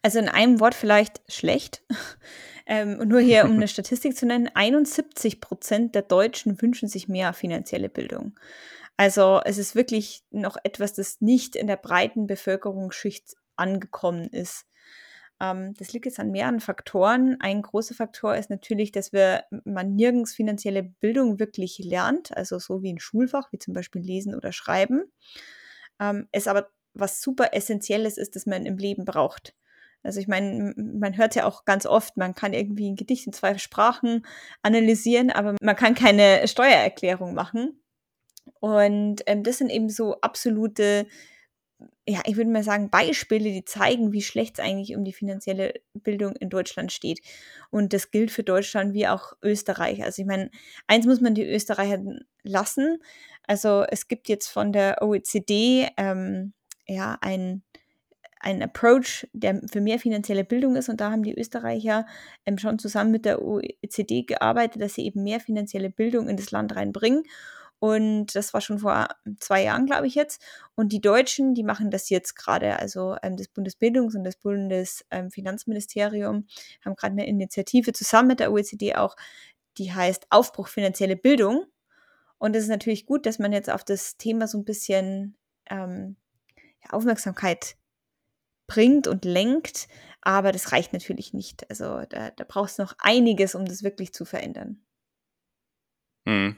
Also 0.03 0.19
in 0.19 0.29
einem 0.29 0.61
Wort 0.61 0.75
vielleicht 0.75 1.21
schlecht. 1.29 1.83
ähm, 2.67 2.99
nur 3.07 3.21
hier, 3.21 3.45
um 3.45 3.53
eine 3.53 3.69
Statistik 3.69 4.17
zu 4.17 4.27
nennen, 4.27 4.51
71 4.53 5.41
Prozent 5.41 5.95
der 5.95 6.03
Deutschen 6.03 6.61
wünschen 6.61 6.89
sich 6.89 7.09
mehr 7.09 7.33
finanzielle 7.33 7.89
Bildung. 7.89 8.35
Also 9.01 9.41
es 9.47 9.57
ist 9.57 9.75
wirklich 9.75 10.25
noch 10.31 10.59
etwas, 10.63 10.93
das 10.93 11.23
nicht 11.23 11.57
in 11.57 11.67
der 11.67 11.79
breiten 11.79 12.27
Bevölkerungsschicht 12.27 13.35
angekommen 13.57 14.29
ist. 14.29 14.67
Ähm, 15.41 15.73
das 15.79 15.95
liegt 15.95 16.05
jetzt 16.05 16.21
an 16.21 16.31
mehreren 16.31 16.61
Faktoren. 16.61 17.39
Ein 17.41 17.63
großer 17.63 17.95
Faktor 17.95 18.37
ist 18.37 18.51
natürlich, 18.51 18.93
dass 18.93 19.11
wir, 19.11 19.45
man 19.65 19.97
nirgends 19.97 20.35
finanzielle 20.35 20.83
Bildung 20.83 21.39
wirklich 21.39 21.79
lernt, 21.79 22.37
also 22.37 22.59
so 22.59 22.83
wie 22.83 22.93
ein 22.93 22.99
Schulfach, 22.99 23.51
wie 23.53 23.59
zum 23.59 23.73
Beispiel 23.73 24.03
Lesen 24.03 24.35
oder 24.35 24.53
Schreiben. 24.53 25.05
Ähm, 25.99 26.29
es 26.31 26.47
aber 26.47 26.69
was 26.93 27.23
super 27.23 27.55
Essentielles 27.55 28.19
ist, 28.19 28.37
das 28.37 28.45
man 28.45 28.67
im 28.67 28.77
Leben 28.77 29.07
braucht. 29.07 29.55
Also 30.03 30.21
ich 30.21 30.29
meine, 30.29 30.75
man 30.77 31.17
hört 31.17 31.35
ja 31.37 31.47
auch 31.47 31.65
ganz 31.65 31.87
oft, 31.87 32.19
man 32.19 32.35
kann 32.35 32.53
irgendwie 32.53 32.91
ein 32.91 32.97
Gedicht 32.97 33.27
in 33.27 33.33
zwei 33.33 33.57
Sprachen 33.57 34.27
analysieren, 34.61 35.31
aber 35.31 35.57
man 35.63 35.77
kann 35.77 35.95
keine 35.95 36.47
Steuererklärung 36.47 37.33
machen. 37.33 37.81
Und 38.61 39.23
ähm, 39.27 39.43
das 39.43 39.59
sind 39.59 39.71
eben 39.71 39.89
so 39.89 40.21
absolute, 40.21 41.07
ja, 42.07 42.21
ich 42.27 42.37
würde 42.37 42.51
mal 42.51 42.63
sagen, 42.63 42.91
Beispiele, 42.91 43.51
die 43.51 43.65
zeigen, 43.65 44.13
wie 44.13 44.23
schlecht 44.23 44.59
es 44.59 44.65
eigentlich 44.65 44.97
um 44.97 45.05
die 45.05 45.13
finanzielle 45.13 45.75
Bildung 45.95 46.37
in 46.37 46.51
Deutschland 46.51 46.93
steht. 46.93 47.21
Und 47.71 47.93
das 47.93 48.11
gilt 48.11 48.31
für 48.31 48.43
Deutschland 48.45 48.95
wie 48.95 49.09
auch 49.09 49.33
Österreich. 49.43 50.05
Also 50.05 50.23
ich 50.23 50.29
meine, 50.29 50.51
eins 50.87 51.07
muss 51.07 51.21
man 51.21 51.35
die 51.35 51.47
Österreicher 51.47 52.03
lassen. 52.43 52.99
Also 53.47 53.85
es 53.89 54.09
gibt 54.09 54.29
jetzt 54.29 54.49
von 54.49 54.73
der 54.73 55.03
OECD 55.03 55.89
ähm, 55.97 56.53
ja 56.87 57.19
ein 57.21 57.63
ein 58.41 58.63
Approach, 58.63 59.29
der 59.35 59.61
für 59.71 59.81
mehr 59.81 59.99
finanzielle 59.99 60.45
Bildung 60.45 60.75
ist. 60.77 60.89
Und 60.89 61.01
da 61.01 61.11
haben 61.11 61.23
die 61.23 61.39
Österreicher 61.39 62.07
ähm, 62.47 62.59
schon 62.59 62.79
zusammen 62.79 63.11
mit 63.11 63.27
der 63.27 63.43
OECD 63.43 64.23
gearbeitet, 64.23 64.81
dass 64.83 64.95
sie 64.95 65.05
eben 65.05 65.23
mehr 65.23 65.41
finanzielle 65.41 65.91
Bildung 65.91 66.29
in 66.29 66.37
das 66.37 66.51
Land 66.51 66.75
reinbringen. 66.75 67.23
Und 67.81 68.37
das 68.37 68.53
war 68.53 68.61
schon 68.61 68.79
vor 68.79 69.09
zwei 69.41 69.65
Jahren, 69.65 69.87
glaube 69.87 70.07
ich 70.07 70.15
jetzt. 70.15 70.43
Und 70.75 70.93
die 70.93 71.01
Deutschen, 71.01 71.55
die 71.55 71.63
machen 71.63 71.91
das 71.91 72.11
jetzt 72.11 72.37
gerade. 72.37 72.79
Also 72.79 73.17
ähm, 73.23 73.39
das 73.39 73.49
Bundesbildungs- 73.49 74.15
und 74.15 74.23
das 74.23 74.37
Bundesfinanzministerium 74.37 76.37
ähm, 76.37 76.47
haben 76.85 76.95
gerade 76.95 77.13
eine 77.13 77.27
Initiative 77.27 77.95
zusammen 77.95 78.29
mit 78.29 78.41
der 78.41 78.53
OECD 78.53 78.97
auch, 78.97 79.17
die 79.79 79.93
heißt 79.93 80.27
Aufbruch 80.29 80.69
finanzielle 80.69 81.17
Bildung. 81.17 81.65
Und 82.37 82.55
es 82.55 82.65
ist 82.65 82.69
natürlich 82.69 83.07
gut, 83.07 83.25
dass 83.25 83.39
man 83.39 83.53
jetzt 83.53 83.71
auf 83.71 83.83
das 83.83 84.19
Thema 84.19 84.47
so 84.47 84.59
ein 84.59 84.67
bisschen 84.67 85.39
ähm, 85.71 86.17
Aufmerksamkeit 86.91 87.77
bringt 88.67 89.07
und 89.07 89.25
lenkt. 89.25 89.89
Aber 90.21 90.53
das 90.53 90.73
reicht 90.73 90.93
natürlich 90.93 91.33
nicht. 91.33 91.69
Also 91.71 92.03
da, 92.11 92.31
da 92.31 92.45
braucht 92.45 92.73
es 92.73 92.79
noch 92.79 92.95
einiges, 92.99 93.55
um 93.55 93.65
das 93.65 93.83
wirklich 93.83 94.13
zu 94.13 94.27
verändern. 94.27 94.83
Mhm. 96.27 96.57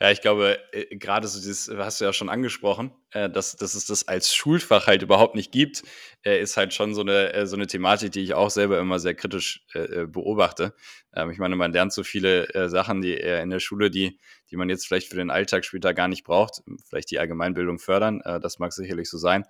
Ja, 0.00 0.10
ich 0.10 0.20
glaube, 0.20 0.58
äh, 0.72 0.96
gerade 0.96 1.28
so 1.28 1.38
dieses, 1.38 1.70
hast 1.76 2.00
du 2.00 2.04
ja 2.04 2.12
schon 2.12 2.28
angesprochen, 2.28 2.92
äh, 3.12 3.28
dass, 3.28 3.56
dass 3.56 3.74
es 3.74 3.86
das 3.86 4.08
als 4.08 4.34
Schulfach 4.34 4.86
halt 4.86 5.02
überhaupt 5.02 5.34
nicht 5.34 5.52
gibt, 5.52 5.82
äh, 6.24 6.40
ist 6.40 6.56
halt 6.56 6.72
schon 6.72 6.94
so 6.94 7.02
eine, 7.02 7.32
äh, 7.34 7.46
so 7.46 7.56
eine 7.56 7.66
Thematik, 7.66 8.12
die 8.12 8.20
ich 8.20 8.34
auch 8.34 8.50
selber 8.50 8.78
immer 8.78 8.98
sehr 8.98 9.14
kritisch 9.14 9.64
äh, 9.74 10.02
äh, 10.02 10.06
beobachte. 10.06 10.74
Ähm, 11.14 11.30
ich 11.30 11.38
meine, 11.38 11.56
man 11.56 11.72
lernt 11.72 11.92
so 11.92 12.02
viele 12.02 12.68
Sachen, 12.68 13.02
die 13.02 13.14
in 13.14 13.50
der 13.50 13.60
Schule, 13.60 13.90
die, 13.90 14.18
die 14.50 14.56
man 14.56 14.68
jetzt 14.68 14.86
vielleicht 14.86 15.08
für 15.08 15.16
den 15.16 15.30
Alltag 15.30 15.64
später 15.64 15.92
gar 15.94 16.08
nicht 16.08 16.24
braucht, 16.24 16.62
vielleicht 16.88 17.10
die 17.10 17.18
Allgemeinbildung 17.18 17.78
fördern, 17.78 18.20
das 18.42 18.58
mag 18.58 18.72
sicherlich 18.72 19.08
so 19.10 19.18
sein, 19.18 19.44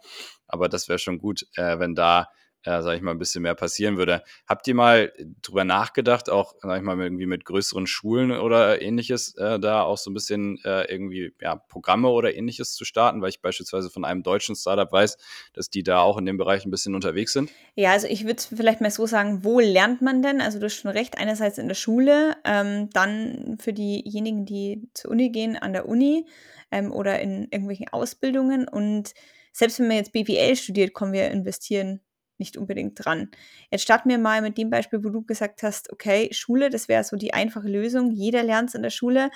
aber 0.47 0.69
das 0.69 0.89
wäre 0.89 0.99
schon 0.99 1.19
gut, 1.19 1.47
wenn 1.57 1.95
da 1.95 2.29
äh, 2.65 2.83
sage 2.83 2.97
ich 2.97 3.03
mal, 3.03 3.13
ein 3.13 3.19
bisschen 3.19 3.43
mehr 3.43 3.55
passieren 3.55 3.97
würde. 3.97 4.23
Habt 4.47 4.69
ihr 4.69 4.75
mal 4.75 5.13
drüber 5.43 5.65
nachgedacht, 5.65 6.29
auch, 6.29 6.55
sag 6.61 6.77
ich 6.77 6.83
mal, 6.83 7.01
irgendwie 7.01 7.27
mit 7.27 7.45
größeren 7.45 7.87
Schulen 7.87 8.33
oder 8.33 8.83
ähnliches, 8.83 9.35
äh, 9.37 9.59
da 9.59 9.83
auch 9.83 9.97
so 9.97 10.11
ein 10.11 10.15
bisschen 10.15 10.59
äh, 10.65 10.85
irgendwie 10.93 11.33
ja, 11.41 11.57
Programme 11.57 12.09
oder 12.09 12.35
ähnliches 12.35 12.75
zu 12.75 12.85
starten, 12.85 13.23
weil 13.23 13.31
ich 13.31 13.41
beispielsweise 13.41 13.91
von 13.91 14.05
einem 14.05 14.23
deutschen 14.23 14.57
Startup 14.57 14.91
weiß, 14.91 15.17
dass 15.55 15.71
die 15.71 15.83
da 15.83 16.01
auch 16.01 16.19
in 16.19 16.27
dem 16.27 16.37
Bereich 16.37 16.65
ein 16.65 16.71
bisschen 16.71 16.95
unterwegs 16.95 17.33
sind? 17.33 17.51
Ja, 17.75 17.93
also 17.93 18.07
ich 18.07 18.27
würde 18.27 18.43
vielleicht 18.43 18.81
mal 18.81 18.91
so 18.91 19.07
sagen, 19.07 19.43
wo 19.43 19.61
lernt 19.61 20.03
man 20.03 20.23
denn? 20.23 20.41
Also 20.41 20.59
du 20.59 20.67
hast 20.67 20.75
schon 20.75 20.91
recht, 20.91 21.19
einerseits 21.19 21.59
in 21.59 21.69
der 21.69 21.75
Schule, 21.75 22.37
ähm, 22.45 22.91
dann 22.93 23.57
für 23.59 23.73
diejenigen, 23.73 24.45
die 24.45 24.89
zur 24.93 25.13
Uni 25.13 25.31
gehen, 25.31 25.57
an 25.57 25.73
der 25.73 25.89
Uni 25.89 26.27
ähm, 26.71 26.93
oder 26.93 27.21
in 27.21 27.45
irgendwelchen 27.45 27.89
Ausbildungen 27.89 28.69
und 28.69 29.15
selbst 29.53 29.81
wenn 29.81 29.89
man 29.89 29.97
jetzt 29.97 30.13
BWL 30.13 30.55
studiert, 30.55 30.93
kommen 30.93 31.13
wir 31.13 31.29
investieren 31.31 32.01
nicht 32.41 32.57
unbedingt 32.57 33.05
dran. 33.05 33.31
Jetzt 33.71 33.83
starten 33.83 34.09
wir 34.09 34.19
mal 34.19 34.43
mit 34.43 34.59
dem 34.59 34.71
Beispiel, 34.71 35.05
wo 35.05 35.11
du 35.11 35.23
gesagt 35.23 35.63
hast, 35.63 35.93
okay, 35.93 36.29
Schule, 36.33 36.71
das 36.71 36.89
wäre 36.89 37.05
so 37.05 37.17
die 37.17 37.33
einfache 37.33 37.69
Lösung. 37.69 38.11
Jeder 38.11 38.43
lernt 38.43 38.71
es 38.71 38.75
in 38.75 38.83
der 38.83 38.91
Schule. 38.91 39.31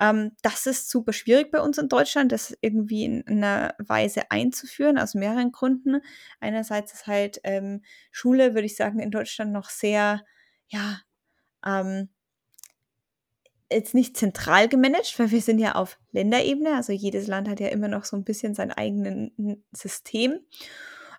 Ähm, 0.00 0.32
das 0.42 0.66
ist 0.66 0.90
super 0.90 1.12
schwierig 1.12 1.50
bei 1.50 1.60
uns 1.60 1.78
in 1.78 1.88
Deutschland, 1.88 2.32
das 2.32 2.56
irgendwie 2.60 3.04
in 3.04 3.24
einer 3.26 3.74
Weise 3.78 4.30
einzuführen, 4.30 4.98
aus 4.98 5.14
mehreren 5.14 5.52
Gründen. 5.52 6.02
Einerseits 6.40 6.92
ist 6.92 7.06
halt 7.06 7.40
ähm, 7.44 7.82
Schule, 8.10 8.54
würde 8.54 8.66
ich 8.66 8.76
sagen, 8.76 9.00
in 9.00 9.10
Deutschland 9.10 9.52
noch 9.52 9.70
sehr, 9.70 10.22
ja, 10.68 11.00
ähm, 11.64 12.10
jetzt 13.70 13.94
nicht 13.94 14.16
zentral 14.16 14.68
gemanagt, 14.68 15.18
weil 15.18 15.30
wir 15.30 15.42
sind 15.42 15.58
ja 15.58 15.74
auf 15.74 15.98
Länderebene. 16.12 16.74
Also 16.74 16.92
jedes 16.92 17.26
Land 17.26 17.48
hat 17.48 17.60
ja 17.60 17.68
immer 17.68 17.88
noch 17.88 18.04
so 18.04 18.16
ein 18.16 18.24
bisschen 18.24 18.54
sein 18.54 18.72
eigenes 18.72 19.30
System. 19.72 20.40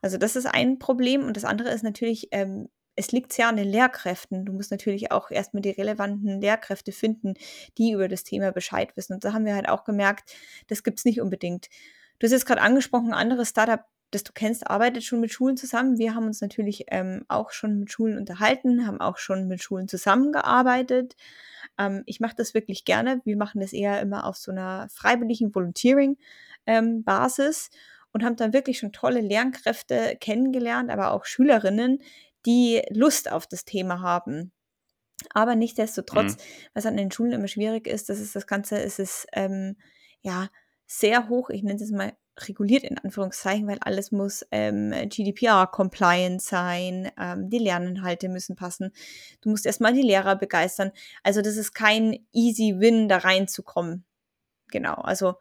Also 0.01 0.17
das 0.17 0.35
ist 0.35 0.45
ein 0.45 0.79
Problem. 0.79 1.25
Und 1.25 1.37
das 1.37 1.45
andere 1.45 1.69
ist 1.69 1.83
natürlich, 1.83 2.29
ähm, 2.31 2.69
es 2.95 3.11
liegt 3.11 3.31
sehr 3.31 3.47
an 3.47 3.55
den 3.55 3.69
Lehrkräften. 3.69 4.45
Du 4.45 4.53
musst 4.53 4.71
natürlich 4.71 5.11
auch 5.11 5.31
erstmal 5.31 5.61
die 5.61 5.69
relevanten 5.69 6.41
Lehrkräfte 6.41 6.91
finden, 6.91 7.35
die 7.77 7.91
über 7.91 8.07
das 8.07 8.23
Thema 8.23 8.51
Bescheid 8.51 8.95
wissen. 8.97 9.13
Und 9.13 9.23
da 9.23 9.33
haben 9.33 9.45
wir 9.45 9.55
halt 9.55 9.69
auch 9.69 9.85
gemerkt, 9.85 10.35
das 10.67 10.83
gibt 10.83 10.99
es 10.99 11.05
nicht 11.05 11.21
unbedingt. 11.21 11.67
Du 12.19 12.25
hast 12.25 12.33
jetzt 12.33 12.45
gerade 12.45 12.61
angesprochen, 12.61 13.13
ein 13.13 13.19
anderes 13.19 13.49
Startup, 13.49 13.81
das 14.11 14.23
du 14.23 14.33
kennst, 14.33 14.67
arbeitet 14.67 15.03
schon 15.03 15.21
mit 15.21 15.31
Schulen 15.31 15.55
zusammen. 15.55 15.97
Wir 15.97 16.15
haben 16.15 16.25
uns 16.25 16.41
natürlich 16.41 16.85
ähm, 16.89 17.23
auch 17.29 17.51
schon 17.51 17.79
mit 17.79 17.91
Schulen 17.91 18.17
unterhalten, 18.17 18.85
haben 18.85 18.99
auch 18.99 19.17
schon 19.17 19.47
mit 19.47 19.63
Schulen 19.63 19.87
zusammengearbeitet. 19.87 21.15
Ähm, 21.77 22.03
ich 22.05 22.19
mache 22.19 22.35
das 22.35 22.53
wirklich 22.53 22.83
gerne. 22.85 23.21
Wir 23.23 23.37
machen 23.37 23.61
das 23.61 23.71
eher 23.71 24.01
immer 24.01 24.25
auf 24.25 24.35
so 24.35 24.51
einer 24.51 24.89
freiwilligen 24.89 25.55
Volunteering-Basis 25.55 27.69
ähm, 27.71 27.77
und 28.11 28.23
haben 28.23 28.35
dann 28.35 28.53
wirklich 28.53 28.79
schon 28.79 28.91
tolle 28.91 29.21
Lernkräfte 29.21 30.17
kennengelernt, 30.19 30.89
aber 30.89 31.11
auch 31.11 31.25
Schülerinnen, 31.25 32.01
die 32.45 32.81
Lust 32.89 33.31
auf 33.31 33.47
das 33.47 33.65
Thema 33.65 34.01
haben. 34.01 34.51
Aber 35.33 35.55
nichtsdestotrotz, 35.55 36.37
mhm. 36.37 36.41
was 36.73 36.85
an 36.85 36.97
den 36.97 37.11
Schulen 37.11 37.33
immer 37.33 37.47
schwierig 37.47 37.87
ist, 37.87 38.09
das 38.09 38.19
ist 38.19 38.35
das 38.35 38.47
Ganze, 38.47 38.77
ist 38.77 38.99
es 38.99 39.27
ähm, 39.33 39.75
ja 40.21 40.49
sehr 40.87 41.29
hoch, 41.29 41.49
ich 41.49 41.63
nenne 41.63 41.81
es 41.81 41.91
mal 41.91 42.13
reguliert 42.47 42.83
in 42.83 42.97
Anführungszeichen, 42.97 43.67
weil 43.67 43.79
alles 43.81 44.11
muss 44.11 44.45
ähm, 44.51 44.91
GDPR-compliant 45.09 46.41
sein, 46.41 47.11
ähm, 47.19 47.49
die 47.49 47.59
Lerninhalte 47.59 48.29
müssen 48.29 48.55
passen. 48.55 48.91
Du 49.41 49.49
musst 49.49 49.65
erstmal 49.65 49.93
die 49.93 50.01
Lehrer 50.01 50.35
begeistern. 50.35 50.91
Also 51.21 51.41
das 51.41 51.57
ist 51.57 51.73
kein 51.73 52.25
easy 52.31 52.75
Win, 52.77 53.09
da 53.09 53.17
reinzukommen. 53.17 54.05
Genau, 54.71 54.93
also 54.93 55.35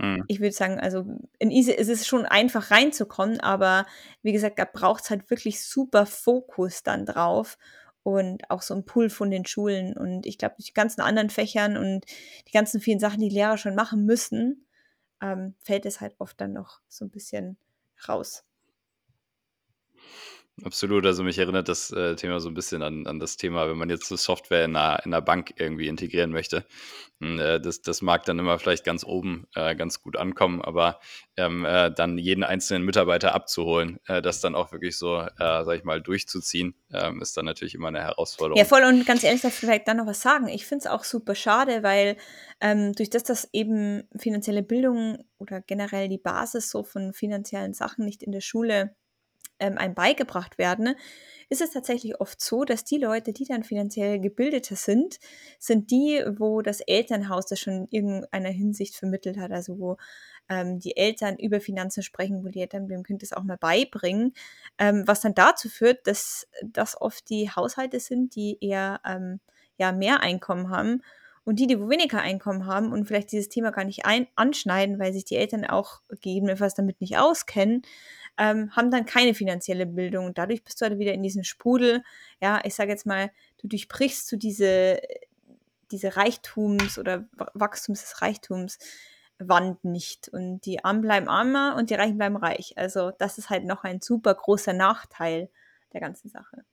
hm. 0.00 0.24
ich 0.28 0.40
würde 0.40 0.52
sagen, 0.52 0.80
also 0.80 1.04
in 1.38 1.50
easy 1.50 1.72
ist 1.72 1.88
es 1.88 2.06
schon 2.06 2.26
einfach 2.26 2.70
reinzukommen, 2.70 3.40
aber 3.40 3.86
wie 4.22 4.32
gesagt, 4.32 4.58
da 4.58 4.64
braucht 4.64 5.04
es 5.04 5.10
halt 5.10 5.30
wirklich 5.30 5.64
super 5.64 6.06
Fokus 6.06 6.82
dann 6.82 7.06
drauf 7.06 7.58
und 8.02 8.50
auch 8.50 8.62
so 8.62 8.74
ein 8.74 8.84
Pool 8.84 9.10
von 9.10 9.30
den 9.30 9.46
Schulen. 9.46 9.96
Und 9.96 10.26
ich 10.26 10.38
glaube, 10.38 10.56
die 10.60 10.72
ganzen 10.72 11.00
anderen 11.00 11.30
Fächern 11.30 11.76
und 11.76 12.04
die 12.46 12.52
ganzen 12.52 12.80
vielen 12.80 13.00
Sachen, 13.00 13.20
die 13.20 13.30
Lehrer 13.30 13.56
schon 13.56 13.74
machen 13.74 14.04
müssen, 14.04 14.66
ähm, 15.22 15.54
fällt 15.60 15.86
es 15.86 16.00
halt 16.00 16.14
oft 16.18 16.40
dann 16.40 16.52
noch 16.52 16.80
so 16.88 17.04
ein 17.04 17.10
bisschen 17.10 17.56
raus. 18.06 18.44
Absolut, 20.62 21.04
also 21.04 21.24
mich 21.24 21.38
erinnert 21.38 21.68
das 21.68 21.90
äh, 21.90 22.14
Thema 22.14 22.38
so 22.38 22.48
ein 22.48 22.54
bisschen 22.54 22.82
an, 22.82 23.08
an 23.08 23.18
das 23.18 23.36
Thema, 23.36 23.68
wenn 23.68 23.76
man 23.76 23.90
jetzt 23.90 24.06
so 24.06 24.14
Software 24.14 24.64
in 24.64 24.76
einer, 24.76 25.04
in 25.04 25.12
einer 25.12 25.20
Bank 25.20 25.54
irgendwie 25.56 25.88
integrieren 25.88 26.30
möchte. 26.30 26.64
Und, 27.20 27.40
äh, 27.40 27.60
das, 27.60 27.82
das 27.82 28.02
mag 28.02 28.24
dann 28.24 28.38
immer 28.38 28.56
vielleicht 28.60 28.84
ganz 28.84 29.02
oben 29.02 29.48
äh, 29.56 29.74
ganz 29.74 30.00
gut 30.00 30.16
ankommen, 30.16 30.62
aber 30.62 31.00
ähm, 31.36 31.64
äh, 31.64 31.90
dann 31.90 32.18
jeden 32.18 32.44
einzelnen 32.44 32.84
Mitarbeiter 32.84 33.34
abzuholen, 33.34 33.98
äh, 34.06 34.22
das 34.22 34.40
dann 34.40 34.54
auch 34.54 34.70
wirklich 34.70 34.96
so, 34.96 35.22
äh, 35.22 35.28
sag 35.38 35.76
ich 35.76 35.82
mal, 35.82 36.00
durchzuziehen, 36.00 36.76
ähm, 36.92 37.20
ist 37.20 37.36
dann 37.36 37.46
natürlich 37.46 37.74
immer 37.74 37.88
eine 37.88 38.02
Herausforderung. 38.02 38.56
Ja, 38.56 38.64
voll 38.64 38.84
und 38.84 39.04
ganz 39.06 39.24
ehrlich, 39.24 39.42
darf 39.42 39.54
ich 39.54 39.58
vielleicht 39.58 39.88
dann 39.88 39.96
noch 39.96 40.06
was 40.06 40.20
sagen. 40.20 40.46
Ich 40.46 40.66
finde 40.66 40.84
es 40.84 40.86
auch 40.86 41.02
super 41.02 41.34
schade, 41.34 41.82
weil 41.82 42.16
ähm, 42.60 42.92
durch 42.92 43.10
das, 43.10 43.24
dass 43.24 43.48
eben 43.52 44.04
finanzielle 44.16 44.62
Bildung 44.62 45.18
oder 45.38 45.60
generell 45.60 46.08
die 46.08 46.18
Basis 46.18 46.70
so 46.70 46.84
von 46.84 47.12
finanziellen 47.12 47.74
Sachen 47.74 48.04
nicht 48.04 48.22
in 48.22 48.30
der 48.30 48.40
Schule 48.40 48.94
ähm, 49.58 49.78
einem 49.78 49.94
beigebracht 49.94 50.58
werden, 50.58 50.84
ne, 50.84 50.96
ist 51.48 51.60
es 51.60 51.70
tatsächlich 51.70 52.20
oft 52.20 52.40
so, 52.40 52.64
dass 52.64 52.84
die 52.84 52.98
Leute, 52.98 53.32
die 53.32 53.44
dann 53.44 53.62
finanziell 53.62 54.18
gebildeter 54.18 54.76
sind, 54.76 55.18
sind 55.58 55.90
die, 55.90 56.24
wo 56.38 56.62
das 56.62 56.80
Elternhaus 56.80 57.46
das 57.46 57.60
schon 57.60 57.86
in 57.86 57.88
irgendeiner 57.90 58.48
Hinsicht 58.48 58.96
vermittelt 58.96 59.36
hat, 59.38 59.52
also 59.52 59.78
wo 59.78 59.96
ähm, 60.48 60.78
die 60.78 60.96
Eltern 60.96 61.36
über 61.36 61.60
Finanzen 61.60 62.02
sprechen, 62.02 62.44
wo 62.44 62.48
die 62.48 62.60
Eltern 62.60 62.88
dem 62.88 63.02
Kind 63.02 63.22
das 63.22 63.32
auch 63.32 63.44
mal 63.44 63.56
beibringen, 63.58 64.32
ähm, 64.78 65.04
was 65.06 65.20
dann 65.20 65.34
dazu 65.34 65.68
führt, 65.68 66.06
dass 66.06 66.46
das 66.62 67.00
oft 67.00 67.28
die 67.30 67.50
Haushalte 67.50 68.00
sind, 68.00 68.34
die 68.34 68.58
eher 68.60 69.00
ähm, 69.06 69.40
ja, 69.76 69.92
mehr 69.92 70.20
Einkommen 70.20 70.70
haben 70.70 71.02
und 71.44 71.58
die, 71.58 71.66
die 71.66 71.78
weniger 71.78 72.20
Einkommen 72.20 72.66
haben 72.66 72.92
und 72.92 73.06
vielleicht 73.06 73.32
dieses 73.32 73.48
Thema 73.48 73.70
gar 73.70 73.84
nicht 73.84 74.06
ein 74.06 74.26
anschneiden, 74.34 74.98
weil 74.98 75.12
sich 75.12 75.24
die 75.24 75.36
Eltern 75.36 75.64
auch 75.64 76.00
gegebenenfalls 76.08 76.74
damit 76.74 77.00
nicht 77.00 77.18
auskennen, 77.18 77.82
ähm, 78.38 78.74
haben 78.74 78.90
dann 78.90 79.06
keine 79.06 79.34
finanzielle 79.34 79.86
Bildung. 79.86 80.34
Dadurch 80.34 80.64
bist 80.64 80.80
du 80.80 80.86
halt 80.86 80.98
wieder 80.98 81.12
in 81.12 81.22
diesem 81.22 81.44
Sprudel. 81.44 82.02
Ja, 82.40 82.60
ich 82.64 82.74
sage 82.74 82.90
jetzt 82.90 83.06
mal, 83.06 83.30
du 83.58 83.68
durchbrichst 83.68 84.30
du 84.32 84.36
diese, 84.36 85.00
diese 85.90 86.16
Reichtums- 86.16 86.98
oder 86.98 87.28
Wachstums 87.54 88.00
des 88.02 88.22
Reichtums. 88.22 88.78
Wand 89.38 89.84
nicht. 89.84 90.28
Und 90.28 90.60
die 90.60 90.84
Armen 90.84 91.02
bleiben 91.02 91.28
armer 91.28 91.74
und 91.76 91.90
die 91.90 91.94
Reichen 91.94 92.18
bleiben 92.18 92.36
reich. 92.36 92.74
Also 92.76 93.10
das 93.18 93.38
ist 93.38 93.50
halt 93.50 93.64
noch 93.64 93.84
ein 93.84 94.00
super 94.00 94.34
großer 94.34 94.72
Nachteil 94.72 95.50
der 95.92 96.00
ganzen 96.00 96.28
Sache. 96.28 96.64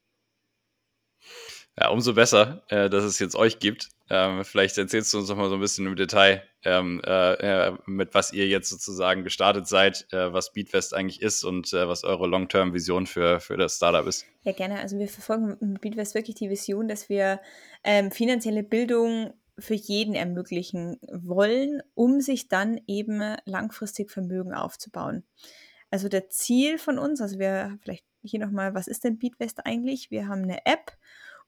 Ja, 1.80 1.90
umso 1.90 2.13
besser, 2.13 2.63
äh, 2.68 2.90
dass 2.90 3.04
es 3.04 3.20
jetzt 3.20 3.36
euch 3.36 3.60
gibt. 3.60 3.90
Ähm, 4.10 4.44
vielleicht 4.44 4.78
erzählst 4.78 5.13
du 5.13 5.20
uns 5.20 5.30
noch 5.30 5.38
mal 5.38 5.48
so 5.48 5.56
ein 5.56 5.62
bisschen 5.62 5.88
im 5.88 5.96
Detail, 5.96 6.44
ähm, 6.66 7.01
äh, 7.06 7.72
mit 7.86 8.13
was 8.13 8.34
ihr 8.34 8.46
jetzt 8.48 8.70
sozusagen 8.70 9.24
gestartet 9.24 9.68
seid, 9.68 10.06
äh, 10.12 10.34
was 10.34 10.51
Beatfest 10.51 10.94
eigentlich 10.94 11.22
ist 11.22 11.46
und 11.46 11.72
äh, 11.72 11.88
was 11.88 12.04
eure 12.04 12.28
Long-Term-Vision 12.28 13.08
für, 13.08 13.40
für 13.40 13.56
das 13.56 13.78
Startup 13.78 14.06
ist. 14.06 14.25
Ja, 14.44 14.51
gerne. 14.51 14.80
Also 14.80 15.00
wir 15.00 15.08
verfolgen 15.08 15.56
mit 15.62 15.80
Beatfest 15.80 16.13
wirklich 16.13 16.36
die 16.36 16.50
Vision, 16.50 16.90
dass 16.90 17.08
wir 17.08 17.40
ähm, 17.86 18.12
finanzielle 18.12 18.63
Bildung 18.63 19.34
für 19.58 19.75
jeden 19.75 20.13
ermöglichen 20.13 20.98
wollen, 21.10 21.82
um 21.94 22.20
sich 22.20 22.50
dann 22.50 22.82
eben 22.88 23.38
langfristig 23.46 24.12
Vermögen 24.12 24.54
aufzubauen. 24.54 25.24
Also 25.90 26.10
der 26.10 26.30
Ziel 26.30 26.78
von 26.78 26.98
uns, 26.98 27.22
also 27.22 27.40
wir 27.40 27.78
vielleicht 27.82 28.06
hier 28.24 28.40
nochmal, 28.40 28.74
was 28.74 28.88
ist 28.88 29.04
denn 29.04 29.20
Beatwest 29.20 29.66
eigentlich? 29.66 30.12
Wir 30.12 30.28
haben 30.28 30.44
eine 30.44 30.66
App 30.66 30.94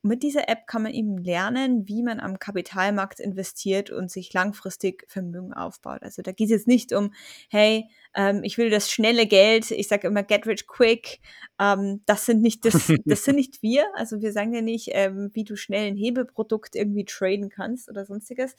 mit 0.04 0.22
dieser 0.22 0.50
App 0.50 0.68
kann 0.68 0.84
man 0.84 0.94
eben 0.94 1.18
lernen, 1.18 1.88
wie 1.88 2.04
man 2.04 2.20
am 2.20 2.38
Kapitalmarkt 2.38 3.22
investiert 3.22 3.90
und 3.90 4.12
sich 4.12 4.34
langfristig 4.34 5.06
Vermögen 5.08 5.54
aufbaut. 5.54 6.04
Also 6.04 6.22
da 6.22 6.34
geht 6.34 6.48
es 6.48 6.52
jetzt 6.52 6.68
nicht 6.68 6.92
um, 6.92 7.14
hey, 7.50 7.90
ähm, 8.14 8.42
ich 8.44 8.58
will 8.58 8.70
das 8.70 8.92
schnelle 8.92 9.26
Geld, 9.26 9.72
ich 9.72 9.88
sage 9.88 10.08
immer 10.08 10.22
get 10.24 10.46
rich 10.46 10.68
quick. 10.68 11.22
Ähm, 11.58 12.02
das 12.06 12.26
sind 12.26 12.42
nicht 12.42 12.66
das, 12.66 12.92
das 13.06 13.24
sind 13.24 13.38
nicht 13.38 13.62
wir. 13.64 13.86
Also 13.96 14.22
wir 14.22 14.34
sagen 14.34 14.54
ja 14.54 14.62
nicht, 14.62 14.90
ähm, 14.92 15.32
wie 15.34 15.46
du 15.46 15.56
schnell 15.56 15.88
ein 15.88 15.96
Hebeprodukt 15.96 16.76
irgendwie 16.76 17.06
traden 17.06 17.50
kannst 17.50 17.90
oder 17.90 18.06
sonstiges, 18.06 18.58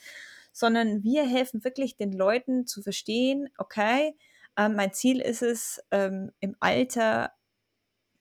sondern 0.50 1.02
wir 1.02 1.28
helfen 1.28 1.62
wirklich 1.62 1.96
den 1.96 2.12
Leuten 2.12 2.66
zu 2.66 2.80
verstehen, 2.80 3.50
okay, 3.58 4.16
ähm, 4.56 4.76
mein 4.76 4.92
Ziel 4.92 5.20
ist 5.20 5.42
es, 5.42 5.82
ähm, 5.90 6.30
im 6.40 6.56
Alter 6.60 7.32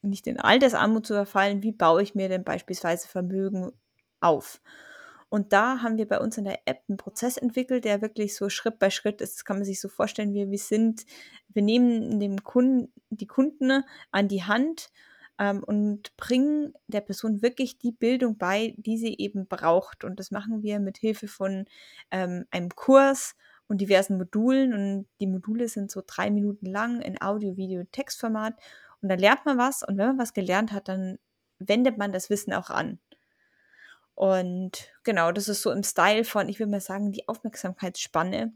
nicht 0.03 0.27
in 0.27 0.39
Altersarmut 0.39 1.05
zu 1.05 1.13
verfallen, 1.13 1.63
wie 1.63 1.71
baue 1.71 2.03
ich 2.03 2.15
mir 2.15 2.29
denn 2.29 2.43
beispielsweise 2.43 3.07
Vermögen 3.07 3.71
auf? 4.19 4.61
Und 5.33 5.51
da 5.51 5.81
haben 5.81 5.97
wir 5.97 6.07
bei 6.07 6.19
uns 6.19 6.37
in 6.37 6.43
der 6.43 6.59
App 6.65 6.83
einen 6.87 6.97
Prozess 6.97 7.37
entwickelt, 7.37 7.85
der 7.85 8.03
wirklich 8.03 8.35
so 8.35 8.49
Schritt 8.49 8.77
bei 8.77 8.91
Schritt 8.91 9.19
ist. 9.19 9.37
Das 9.37 9.45
kann 9.45 9.57
man 9.57 9.65
sich 9.65 9.81
so 9.81 9.89
vorstellen, 9.89 10.31
wie 10.35 10.51
wir 10.51 10.59
sind. 10.59 11.07
Wir 11.49 11.63
nehmen 11.63 12.19
dem 12.19 12.43
Kunden, 12.43 12.93
die 13.09 13.25
Kunden 13.25 13.83
an 14.11 14.27
die 14.27 14.43
Hand 14.43 14.91
ähm, 15.39 15.63
und 15.63 16.15
bringen 16.17 16.75
der 16.85 17.01
Person 17.01 17.41
wirklich 17.41 17.79
die 17.79 17.91
Bildung 17.91 18.37
bei, 18.37 18.75
die 18.77 18.97
sie 18.99 19.15
eben 19.17 19.47
braucht. 19.47 20.03
Und 20.03 20.19
das 20.19 20.29
machen 20.29 20.61
wir 20.61 20.79
mit 20.79 20.99
Hilfe 20.99 21.27
von 21.27 21.65
ähm, 22.11 22.45
einem 22.51 22.69
Kurs 22.69 23.35
und 23.67 23.81
diversen 23.81 24.19
Modulen. 24.19 24.73
Und 24.73 25.07
die 25.19 25.25
Module 25.25 25.67
sind 25.67 25.89
so 25.89 26.03
drei 26.05 26.29
Minuten 26.29 26.67
lang 26.67 27.01
in 27.01 27.19
Audio, 27.19 27.57
Video, 27.57 27.83
Textformat. 27.91 28.53
Und 29.03 29.09
dann 29.09 29.19
lernt 29.19 29.45
man 29.45 29.57
was 29.57 29.83
und 29.83 29.97
wenn 29.97 30.07
man 30.07 30.17
was 30.17 30.33
gelernt 30.33 30.71
hat, 30.71 30.87
dann 30.87 31.19
wendet 31.59 31.97
man 31.97 32.11
das 32.11 32.29
Wissen 32.29 32.53
auch 32.53 32.69
an. 32.69 32.99
Und 34.15 34.91
genau, 35.03 35.31
das 35.31 35.47
ist 35.47 35.61
so 35.61 35.71
im 35.71 35.83
Style 35.83 36.23
von, 36.23 36.47
ich 36.47 36.59
würde 36.59 36.71
mal 36.71 36.79
sagen, 36.79 37.11
die 37.11 37.27
Aufmerksamkeitsspanne 37.27 38.53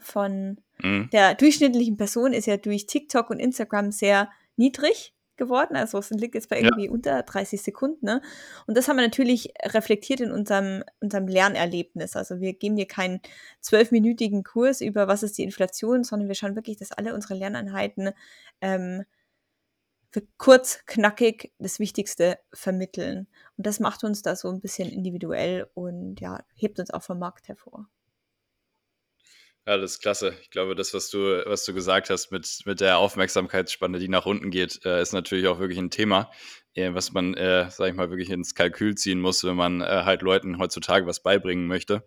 von 0.00 0.60
mhm. 0.78 1.08
der 1.12 1.34
durchschnittlichen 1.34 1.96
Person 1.96 2.32
ist 2.32 2.46
ja 2.46 2.56
durch 2.58 2.86
TikTok 2.86 3.30
und 3.30 3.40
Instagram 3.40 3.92
sehr 3.92 4.30
niedrig 4.56 5.14
geworden. 5.36 5.76
Also 5.76 5.98
es 5.98 6.10
liegt 6.10 6.34
jetzt 6.34 6.48
bei 6.48 6.60
irgendwie 6.60 6.86
ja. 6.86 6.90
unter 6.90 7.22
30 7.22 7.62
Sekunden. 7.62 8.04
Ne? 8.04 8.22
Und 8.66 8.76
das 8.76 8.88
haben 8.88 8.96
wir 8.96 9.02
natürlich 9.02 9.52
reflektiert 9.62 10.20
in 10.20 10.30
unserem, 10.30 10.84
unserem 11.00 11.26
Lernerlebnis. 11.26 12.16
Also 12.16 12.40
wir 12.40 12.52
geben 12.52 12.76
hier 12.76 12.86
keinen 12.86 13.20
zwölfminütigen 13.60 14.44
Kurs 14.44 14.80
über 14.80 15.08
was 15.08 15.22
ist 15.22 15.38
die 15.38 15.44
Inflation, 15.44 16.04
sondern 16.04 16.28
wir 16.28 16.34
schauen 16.34 16.56
wirklich, 16.56 16.76
dass 16.76 16.92
alle 16.92 17.14
unsere 17.14 17.34
Lerneinheiten 17.34 18.10
ähm, 18.60 19.04
kurz, 20.38 20.84
knackig 20.86 21.52
das 21.58 21.78
Wichtigste 21.78 22.38
vermitteln. 22.52 23.26
Und 23.56 23.66
das 23.66 23.80
macht 23.80 24.04
uns 24.04 24.22
da 24.22 24.36
so 24.36 24.48
ein 24.50 24.60
bisschen 24.60 24.88
individuell 24.88 25.68
und 25.74 26.20
ja, 26.20 26.44
hebt 26.54 26.78
uns 26.78 26.90
auch 26.90 27.02
vom 27.02 27.18
Markt 27.18 27.48
hervor. 27.48 27.88
Ja, 29.66 29.76
das 29.76 29.92
ist 29.92 30.00
klasse. 30.00 30.34
Ich 30.42 30.50
glaube, 30.50 30.74
das, 30.74 30.92
was 30.92 31.08
du, 31.08 31.44
was 31.46 31.64
du 31.64 31.72
gesagt 31.72 32.10
hast 32.10 32.32
mit, 32.32 32.62
mit 32.64 32.80
der 32.80 32.98
Aufmerksamkeitsspanne, 32.98 34.00
die 34.00 34.08
nach 34.08 34.26
unten 34.26 34.50
geht, 34.50 34.84
äh, 34.84 35.00
ist 35.00 35.12
natürlich 35.12 35.46
auch 35.46 35.60
wirklich 35.60 35.78
ein 35.78 35.90
Thema. 35.90 36.32
Was 36.76 37.12
man, 37.12 37.34
äh, 37.34 37.70
sag 37.70 37.90
ich 37.90 37.94
mal, 37.94 38.10
wirklich 38.10 38.30
ins 38.30 38.54
Kalkül 38.54 38.94
ziehen 38.94 39.20
muss, 39.20 39.44
wenn 39.44 39.56
man 39.56 39.80
äh, 39.82 40.02
halt 40.04 40.22
Leuten 40.22 40.58
heutzutage 40.58 41.06
was 41.06 41.22
beibringen 41.22 41.66
möchte. 41.66 42.04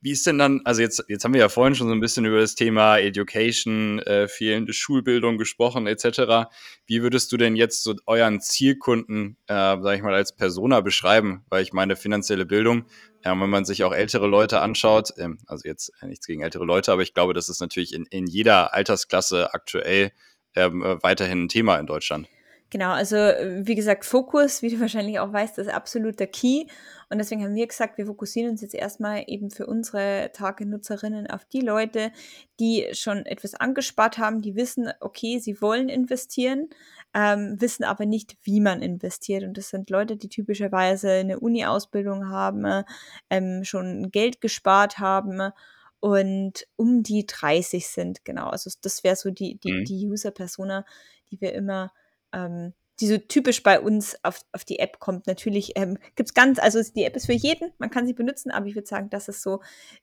Wie 0.00 0.12
ist 0.12 0.26
denn 0.26 0.38
dann, 0.38 0.60
also 0.64 0.80
jetzt, 0.80 1.04
jetzt 1.08 1.24
haben 1.24 1.34
wir 1.34 1.40
ja 1.40 1.48
vorhin 1.48 1.74
schon 1.74 1.88
so 1.88 1.94
ein 1.94 2.00
bisschen 2.00 2.24
über 2.24 2.40
das 2.40 2.54
Thema 2.54 2.98
Education, 2.98 3.98
äh, 4.00 4.28
fehlende 4.28 4.72
Schulbildung 4.72 5.38
gesprochen, 5.38 5.86
etc. 5.86 6.48
Wie 6.86 7.02
würdest 7.02 7.32
du 7.32 7.36
denn 7.36 7.56
jetzt 7.56 7.82
so 7.82 7.94
euren 8.06 8.40
Zielkunden, 8.40 9.36
äh, 9.46 9.76
sag 9.80 9.96
ich 9.96 10.02
mal, 10.02 10.14
als 10.14 10.34
Persona 10.34 10.80
beschreiben? 10.80 11.44
Weil 11.48 11.62
ich 11.62 11.72
meine, 11.72 11.96
finanzielle 11.96 12.46
Bildung, 12.46 12.86
ja, 13.24 13.38
wenn 13.38 13.50
man 13.50 13.64
sich 13.64 13.82
auch 13.84 13.92
ältere 13.92 14.28
Leute 14.28 14.60
anschaut, 14.60 15.12
ähm, 15.18 15.38
also 15.46 15.68
jetzt 15.68 15.92
äh, 16.00 16.06
nichts 16.06 16.26
gegen 16.26 16.42
ältere 16.42 16.64
Leute, 16.64 16.92
aber 16.92 17.02
ich 17.02 17.14
glaube, 17.14 17.34
das 17.34 17.48
ist 17.48 17.60
natürlich 17.60 17.94
in, 17.94 18.06
in 18.06 18.26
jeder 18.26 18.74
Altersklasse 18.74 19.54
aktuell 19.54 20.12
ähm, 20.54 20.82
äh, 20.82 21.02
weiterhin 21.02 21.44
ein 21.44 21.48
Thema 21.48 21.78
in 21.78 21.86
Deutschland. 21.86 22.28
Genau, 22.70 22.90
also 22.90 23.16
wie 23.16 23.74
gesagt, 23.74 24.04
Fokus, 24.04 24.60
wie 24.60 24.68
du 24.68 24.80
wahrscheinlich 24.80 25.18
auch 25.20 25.32
weißt, 25.32 25.58
ist 25.58 25.68
absoluter 25.68 26.26
Key. 26.26 26.66
Und 27.08 27.18
deswegen 27.18 27.42
haben 27.42 27.54
wir 27.54 27.66
gesagt, 27.66 27.96
wir 27.96 28.06
fokussieren 28.06 28.50
uns 28.50 28.60
jetzt 28.60 28.74
erstmal 28.74 29.24
eben 29.26 29.50
für 29.50 29.66
unsere 29.66 30.30
Tagenutzerinnen 30.34 31.28
auf 31.28 31.46
die 31.46 31.62
Leute, 31.62 32.12
die 32.60 32.88
schon 32.92 33.24
etwas 33.24 33.54
angespart 33.54 34.18
haben, 34.18 34.42
die 34.42 34.56
wissen, 34.56 34.90
okay, 35.00 35.38
sie 35.38 35.62
wollen 35.62 35.88
investieren, 35.88 36.68
ähm, 37.14 37.56
wissen 37.58 37.84
aber 37.84 38.04
nicht, 38.04 38.36
wie 38.42 38.60
man 38.60 38.82
investiert. 38.82 39.44
Und 39.44 39.56
das 39.56 39.70
sind 39.70 39.88
Leute, 39.88 40.16
die 40.16 40.28
typischerweise 40.28 41.10
eine 41.10 41.40
Uni-Ausbildung 41.40 42.28
haben, 42.28 42.84
ähm, 43.30 43.64
schon 43.64 44.10
Geld 44.10 44.42
gespart 44.42 44.98
haben 44.98 45.52
und 46.00 46.66
um 46.76 47.02
die 47.02 47.26
30 47.26 47.88
sind, 47.88 48.24
genau. 48.24 48.48
Also 48.48 48.70
das 48.82 49.02
wäre 49.02 49.16
so 49.16 49.30
die, 49.30 49.58
die, 49.58 49.72
mhm. 49.72 49.84
die 49.84 50.06
User-Persona, 50.06 50.84
die 51.30 51.40
wir 51.40 51.54
immer 51.54 51.90
ähm, 52.32 52.72
die 53.00 53.06
so 53.06 53.18
typisch 53.18 53.62
bei 53.62 53.80
uns 53.80 54.16
auf, 54.24 54.40
auf 54.52 54.64
die 54.64 54.80
App 54.80 54.98
kommt. 54.98 55.26
Natürlich 55.26 55.72
ähm, 55.76 55.98
gibt 56.16 56.30
es 56.30 56.34
ganz, 56.34 56.58
also 56.58 56.80
die 56.94 57.04
App 57.04 57.14
ist 57.16 57.26
für 57.26 57.32
jeden, 57.32 57.72
man 57.78 57.90
kann 57.90 58.06
sie 58.06 58.12
benutzen, 58.12 58.50
aber 58.50 58.66
ich 58.66 58.74
würde 58.74 58.88
sagen, 58.88 59.08
das 59.10 59.28
ist 59.28 59.42
so, 59.42 59.60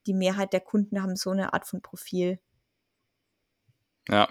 die 0.07 0.13
Mehrheit 0.13 0.53
der 0.53 0.61
Kunden 0.61 1.01
haben 1.01 1.15
so 1.15 1.31
eine 1.31 1.53
Art 1.53 1.67
von 1.67 1.81
Profil. 1.81 2.39
Ja, 4.07 4.29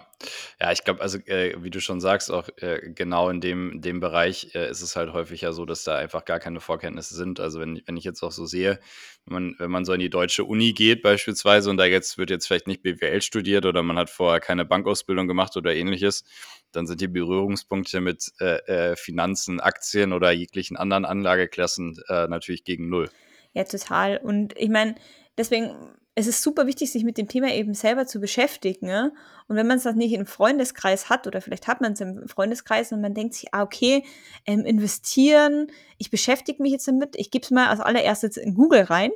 ja, 0.60 0.70
ich 0.70 0.84
glaube, 0.84 1.00
also 1.00 1.18
äh, 1.26 1.56
wie 1.62 1.70
du 1.70 1.80
schon 1.80 2.00
sagst, 2.00 2.30
auch 2.30 2.48
äh, 2.58 2.92
genau 2.94 3.28
in 3.28 3.40
dem, 3.40 3.80
dem 3.80 3.98
Bereich 3.98 4.54
äh, 4.54 4.70
ist 4.70 4.82
es 4.82 4.94
halt 4.94 5.12
häufig 5.12 5.40
ja 5.40 5.52
so, 5.52 5.64
dass 5.64 5.82
da 5.82 5.96
einfach 5.96 6.24
gar 6.24 6.38
keine 6.38 6.60
Vorkenntnisse 6.60 7.16
sind. 7.16 7.40
Also 7.40 7.58
wenn, 7.58 7.82
wenn 7.84 7.96
ich 7.96 8.04
jetzt 8.04 8.22
auch 8.22 8.30
so 8.30 8.46
sehe, 8.46 8.78
wenn 9.26 9.34
man, 9.34 9.56
wenn 9.58 9.70
man 9.72 9.84
so 9.84 9.92
in 9.92 9.98
die 9.98 10.10
deutsche 10.10 10.44
Uni 10.44 10.72
geht 10.72 11.02
beispielsweise 11.02 11.70
und 11.70 11.76
da 11.76 11.86
jetzt 11.86 12.18
wird 12.18 12.30
jetzt 12.30 12.46
vielleicht 12.46 12.68
nicht 12.68 12.82
BWL 12.82 13.20
studiert 13.20 13.66
oder 13.66 13.82
man 13.82 13.98
hat 13.98 14.10
vorher 14.10 14.40
keine 14.40 14.64
Bankausbildung 14.64 15.26
gemacht 15.26 15.56
oder 15.56 15.74
ähnliches, 15.74 16.24
dann 16.70 16.86
sind 16.86 17.00
die 17.00 17.08
Berührungspunkte 17.08 18.00
mit 18.00 18.32
äh, 18.40 18.92
äh, 18.92 18.96
Finanzen, 18.96 19.58
Aktien 19.58 20.12
oder 20.12 20.30
jeglichen 20.30 20.76
anderen 20.76 21.04
Anlageklassen 21.04 22.00
äh, 22.08 22.28
natürlich 22.28 22.62
gegen 22.62 22.88
null. 22.88 23.10
Ja, 23.54 23.64
total. 23.64 24.18
Und 24.18 24.56
ich 24.56 24.68
meine, 24.68 24.94
deswegen 25.36 25.74
es 26.16 26.28
ist 26.28 26.42
super 26.42 26.66
wichtig, 26.66 26.92
sich 26.92 27.02
mit 27.02 27.18
dem 27.18 27.26
Thema 27.26 27.52
eben 27.52 27.74
selber 27.74 28.06
zu 28.06 28.20
beschäftigen. 28.20 28.86
Ne? 28.86 29.12
Und 29.48 29.56
wenn 29.56 29.66
man 29.66 29.78
es 29.78 29.82
dann 29.82 29.96
nicht 29.96 30.12
im 30.12 30.26
Freundeskreis 30.26 31.08
hat 31.08 31.26
oder 31.26 31.40
vielleicht 31.40 31.66
hat 31.66 31.80
man 31.80 31.94
es 31.94 32.00
im 32.00 32.28
Freundeskreis 32.28 32.92
und 32.92 33.00
man 33.00 33.14
denkt 33.14 33.34
sich, 33.34 33.52
ah, 33.52 33.62
okay, 33.62 34.04
ähm, 34.46 34.64
investieren, 34.64 35.66
ich 35.98 36.10
beschäftige 36.10 36.62
mich 36.62 36.72
jetzt 36.72 36.86
damit, 36.86 37.16
ich 37.16 37.30
gebe 37.32 37.44
es 37.44 37.50
mal 37.50 37.68
als 37.68 37.80
allererstes 37.80 38.36
in 38.36 38.54
Google 38.54 38.82
rein. 38.82 39.10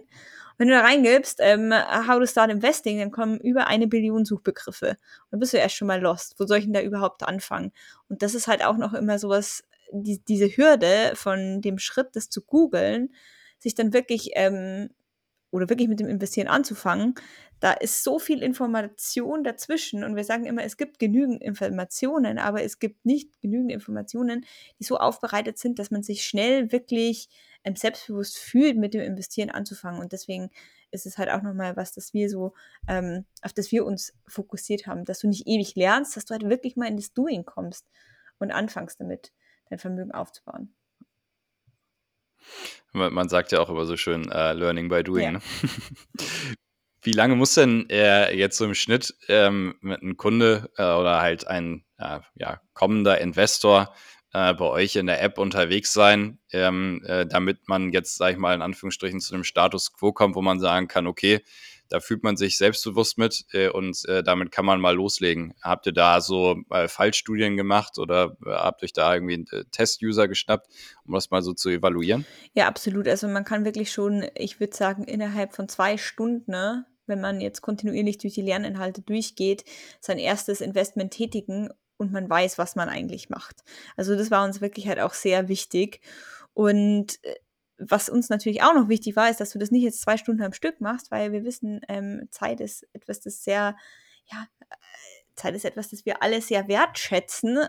Wenn 0.56 0.66
du 0.66 0.74
da 0.74 0.80
reingibst, 0.80 1.38
ähm, 1.40 1.72
how 1.72 2.18
to 2.18 2.26
start 2.26 2.50
investing, 2.50 2.98
dann 2.98 3.12
kommen 3.12 3.38
über 3.38 3.68
eine 3.68 3.86
Billion 3.86 4.24
Suchbegriffe. 4.24 4.90
Und 4.90 4.98
dann 5.30 5.40
bist 5.40 5.52
du 5.52 5.56
erst 5.56 5.76
schon 5.76 5.86
mal 5.86 6.00
lost. 6.00 6.34
Wo 6.38 6.46
soll 6.46 6.58
ich 6.58 6.64
denn 6.64 6.72
da 6.72 6.80
überhaupt 6.82 7.22
anfangen? 7.22 7.70
Und 8.08 8.22
das 8.22 8.34
ist 8.34 8.48
halt 8.48 8.64
auch 8.64 8.76
noch 8.76 8.92
immer 8.92 9.20
sowas, 9.20 9.62
die, 9.92 10.18
diese 10.18 10.48
Hürde 10.48 11.12
von 11.14 11.60
dem 11.60 11.78
Schritt, 11.78 12.08
das 12.14 12.28
zu 12.28 12.42
googeln, 12.42 13.14
sich 13.60 13.76
dann 13.76 13.92
wirklich 13.92 14.30
ähm, 14.34 14.90
oder 15.50 15.68
wirklich 15.68 15.88
mit 15.88 16.00
dem 16.00 16.08
Investieren 16.08 16.48
anzufangen, 16.48 17.14
da 17.60 17.72
ist 17.72 18.04
so 18.04 18.18
viel 18.18 18.42
Information 18.42 19.42
dazwischen 19.42 20.04
und 20.04 20.14
wir 20.14 20.24
sagen 20.24 20.44
immer, 20.44 20.62
es 20.62 20.76
gibt 20.76 20.98
genügend 20.98 21.42
Informationen, 21.42 22.38
aber 22.38 22.62
es 22.62 22.78
gibt 22.78 23.04
nicht 23.04 23.40
genügend 23.40 23.72
Informationen, 23.72 24.44
die 24.78 24.84
so 24.84 24.98
aufbereitet 24.98 25.58
sind, 25.58 25.78
dass 25.78 25.90
man 25.90 26.02
sich 26.02 26.24
schnell 26.24 26.70
wirklich 26.70 27.28
ähm, 27.64 27.74
selbstbewusst 27.74 28.38
fühlt, 28.38 28.76
mit 28.76 28.94
dem 28.94 29.00
Investieren 29.00 29.50
anzufangen. 29.50 30.00
Und 30.00 30.12
deswegen 30.12 30.50
ist 30.90 31.06
es 31.06 31.18
halt 31.18 31.30
auch 31.30 31.42
nochmal 31.42 31.76
was, 31.76 31.92
dass 31.92 32.14
wir 32.14 32.30
so, 32.30 32.54
ähm, 32.87 33.24
auf 33.42 33.52
das 33.52 33.72
wir 33.72 33.84
uns 33.84 34.14
fokussiert 34.26 34.87
haben, 34.87 35.04
dass 35.04 35.20
du 35.20 35.28
nicht 35.28 35.46
ewig 35.46 35.74
lernst, 35.74 36.16
dass 36.16 36.24
du 36.24 36.32
halt 36.32 36.48
wirklich 36.48 36.76
mal 36.76 36.87
in 36.87 36.96
das 36.96 37.12
Doing 37.12 37.44
kommst 37.44 37.87
und 38.38 38.52
anfängst 38.52 39.00
damit, 39.00 39.32
dein 39.68 39.78
Vermögen 39.78 40.12
aufzubauen. 40.12 40.74
Man 42.92 43.29
sagt 43.29 43.53
ja 43.53 43.61
auch 43.61 43.68
immer 43.68 43.85
so 43.85 43.96
schön, 43.96 44.31
äh, 44.31 44.53
Learning 44.55 44.88
by 44.88 45.03
Doing. 45.03 45.24
Ja. 45.24 45.33
Ne? 45.33 45.40
Wie 47.03 47.12
lange 47.12 47.37
muss 47.37 47.55
denn 47.55 47.88
äh, 47.90 48.35
jetzt 48.35 48.59
so 48.59 48.64
im 48.64 48.74
Schnitt 48.74 49.14
ähm, 49.29 49.77
ein 49.83 50.16
Kunde 50.16 50.70
äh, 50.77 50.83
oder 50.83 51.20
halt 51.20 51.46
ein 51.46 51.85
äh, 51.98 52.20
ja, 52.35 52.61
kommender 52.74 53.20
Investor 53.20 53.94
äh, 54.33 54.53
bei 54.55 54.64
euch 54.64 54.96
in 54.96 55.07
der 55.07 55.22
App 55.22 55.38
unterwegs 55.38 55.92
sein, 55.92 56.38
ähm, 56.53 57.03
äh, 57.07 57.24
damit 57.24 57.68
man 57.68 57.92
jetzt, 57.92 58.16
sag 58.16 58.33
ich 58.33 58.38
mal, 58.38 58.55
in 58.55 58.62
Anführungsstrichen 58.62 59.20
zu 59.20 59.35
einem 59.35 59.44
Status 59.44 59.92
quo 59.92 60.12
kommt, 60.12 60.35
wo 60.35 60.42
man 60.42 60.61
sagen 60.61 60.88
kann, 60.88 61.07
okay, 61.07 61.40
da 61.88 62.01
fühlt 62.01 62.22
man 62.22 62.37
sich 62.37 62.59
selbstbewusst 62.59 63.18
mit 63.18 63.46
äh, 63.53 63.68
und 63.68 64.05
äh, 64.07 64.22
damit 64.22 64.51
kann 64.51 64.64
man 64.64 64.81
mal 64.81 64.94
loslegen. 64.94 65.55
Habt 65.62 65.87
ihr 65.87 65.92
da 65.92 66.20
so 66.20 66.57
äh, 66.70 66.88
Fallstudien 66.88 67.57
gemacht 67.57 67.98
oder 67.98 68.37
äh, 68.44 68.51
habt 68.51 68.83
euch 68.83 68.92
da 68.92 69.14
irgendwie 69.14 69.35
einen 69.35 69.46
äh, 69.53 69.64
Test-User 69.70 70.29
geschnappt, 70.29 70.68
um 71.05 71.14
das 71.14 71.31
mal 71.31 71.42
so 71.42 71.53
zu 71.53 71.68
evaluieren? 71.70 72.27
Ja, 72.55 72.66
absolut. 72.66 73.09
Also 73.09 73.29
man 73.29 73.44
kann 73.44 73.64
wirklich 73.64 73.92
schon, 73.92 74.27
ich 74.35 74.61
würde 74.61 74.77
sagen, 74.77 75.05
innerhalb 75.05 75.55
von 75.55 75.68
zwei 75.68 75.96
Stunden, 75.96 76.51
ne, 76.51 76.87
wenn 77.07 77.20
man 77.20 77.40
jetzt 77.40 77.62
kontinuierlich 77.62 78.18
durch 78.18 78.35
die 78.35 78.42
Lerninhalte 78.42 79.03
durchgeht, 79.03 79.64
sein 80.01 80.18
erstes 80.18 80.61
Investment 80.61 81.12
tätigen 81.12 81.70
und 81.96 82.12
man 82.12 82.29
weiß, 82.31 82.59
was 82.59 82.77
man 82.77 82.88
eigentlich 82.88 83.29
macht. 83.29 83.62
Also 83.96 84.16
das 84.16 84.31
war 84.31 84.44
uns 84.44 84.61
wirklich 84.61 84.88
halt 84.88 85.01
auch 85.01 85.14
sehr 85.14 85.48
wichtig. 85.48 86.01
Und 86.55 87.22
äh, 87.24 87.35
was 87.78 88.08
uns 88.08 88.28
natürlich 88.28 88.62
auch 88.62 88.74
noch 88.74 88.88
wichtig 88.88 89.16
war, 89.16 89.30
ist, 89.30 89.40
dass 89.40 89.50
du 89.50 89.58
das 89.58 89.70
nicht 89.70 89.82
jetzt 89.82 90.00
zwei 90.00 90.16
Stunden 90.16 90.42
am 90.42 90.52
Stück 90.52 90.80
machst, 90.80 91.10
weil 91.10 91.32
wir 91.32 91.44
wissen, 91.44 91.80
ähm, 91.88 92.28
Zeit 92.30 92.60
ist 92.60 92.86
etwas, 92.92 93.20
das 93.20 93.44
sehr, 93.44 93.76
ja, 94.26 94.46
äh, 94.60 94.74
Zeit 95.36 95.54
ist 95.54 95.64
etwas, 95.64 95.90
das 95.90 96.04
wir 96.04 96.22
alle 96.22 96.42
sehr 96.42 96.68
wertschätzen. 96.68 97.60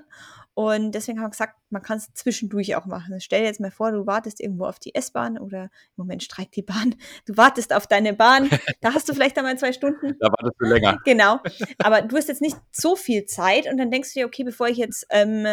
Und 0.53 0.91
deswegen 0.91 1.19
haben 1.19 1.27
wir 1.27 1.31
gesagt, 1.31 1.55
man 1.69 1.81
kann 1.81 1.97
es 1.97 2.13
zwischendurch 2.13 2.75
auch 2.75 2.85
machen. 2.85 3.19
Stell 3.21 3.41
dir 3.41 3.47
jetzt 3.47 3.61
mal 3.61 3.71
vor, 3.71 3.91
du 3.91 4.05
wartest 4.05 4.41
irgendwo 4.41 4.65
auf 4.65 4.77
die 4.77 4.93
S-Bahn 4.93 5.37
oder 5.37 5.63
im 5.63 5.69
Moment 5.95 6.21
streikt 6.21 6.55
die 6.55 6.61
Bahn. 6.61 6.95
Du 7.25 7.37
wartest 7.37 7.73
auf 7.73 7.87
deine 7.87 8.13
Bahn. 8.13 8.49
Da 8.81 8.93
hast 8.93 9.07
du 9.07 9.13
vielleicht 9.13 9.37
einmal 9.37 9.57
zwei 9.57 9.71
Stunden. 9.71 10.15
Da 10.19 10.27
wartest 10.27 10.55
du 10.59 10.65
länger. 10.65 10.97
Genau. 11.05 11.39
Aber 11.77 12.01
du 12.01 12.17
hast 12.17 12.27
jetzt 12.27 12.41
nicht 12.41 12.57
so 12.71 12.95
viel 12.95 13.25
Zeit 13.25 13.69
und 13.71 13.77
dann 13.77 13.89
denkst 13.89 14.13
du 14.13 14.19
dir, 14.19 14.25
okay, 14.25 14.43
bevor 14.43 14.67
ich 14.67 14.77
jetzt 14.77 15.05
ähm, 15.09 15.45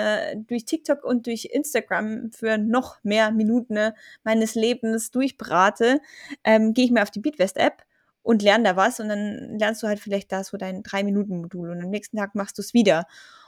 durch 0.46 0.64
TikTok 0.64 1.04
und 1.04 1.26
durch 1.26 1.48
Instagram 1.52 2.30
für 2.32 2.58
noch 2.58 3.02
mehr 3.04 3.30
Minuten 3.30 3.76
äh, 3.76 3.92
meines 4.24 4.54
Lebens 4.54 5.10
durchbrate, 5.10 6.00
ähm, 6.44 6.74
gehe 6.74 6.84
ich 6.84 6.90
mal 6.90 7.02
auf 7.02 7.10
die 7.10 7.20
Beatwest-App 7.20 7.84
und 8.22 8.42
lerne 8.42 8.64
da 8.64 8.76
was 8.76 8.98
und 8.98 9.08
dann 9.08 9.56
lernst 9.58 9.82
du 9.82 9.86
halt 9.86 10.00
vielleicht 10.00 10.32
da 10.32 10.42
so 10.42 10.56
dein 10.56 10.82
Drei-Minuten-Modul 10.82 11.70
und 11.70 11.80
am 11.80 11.90
nächsten 11.90 12.16
Tag 12.16 12.34
machst 12.34 12.58
du 12.58 12.62
es 12.62 12.74
wieder. 12.74 13.06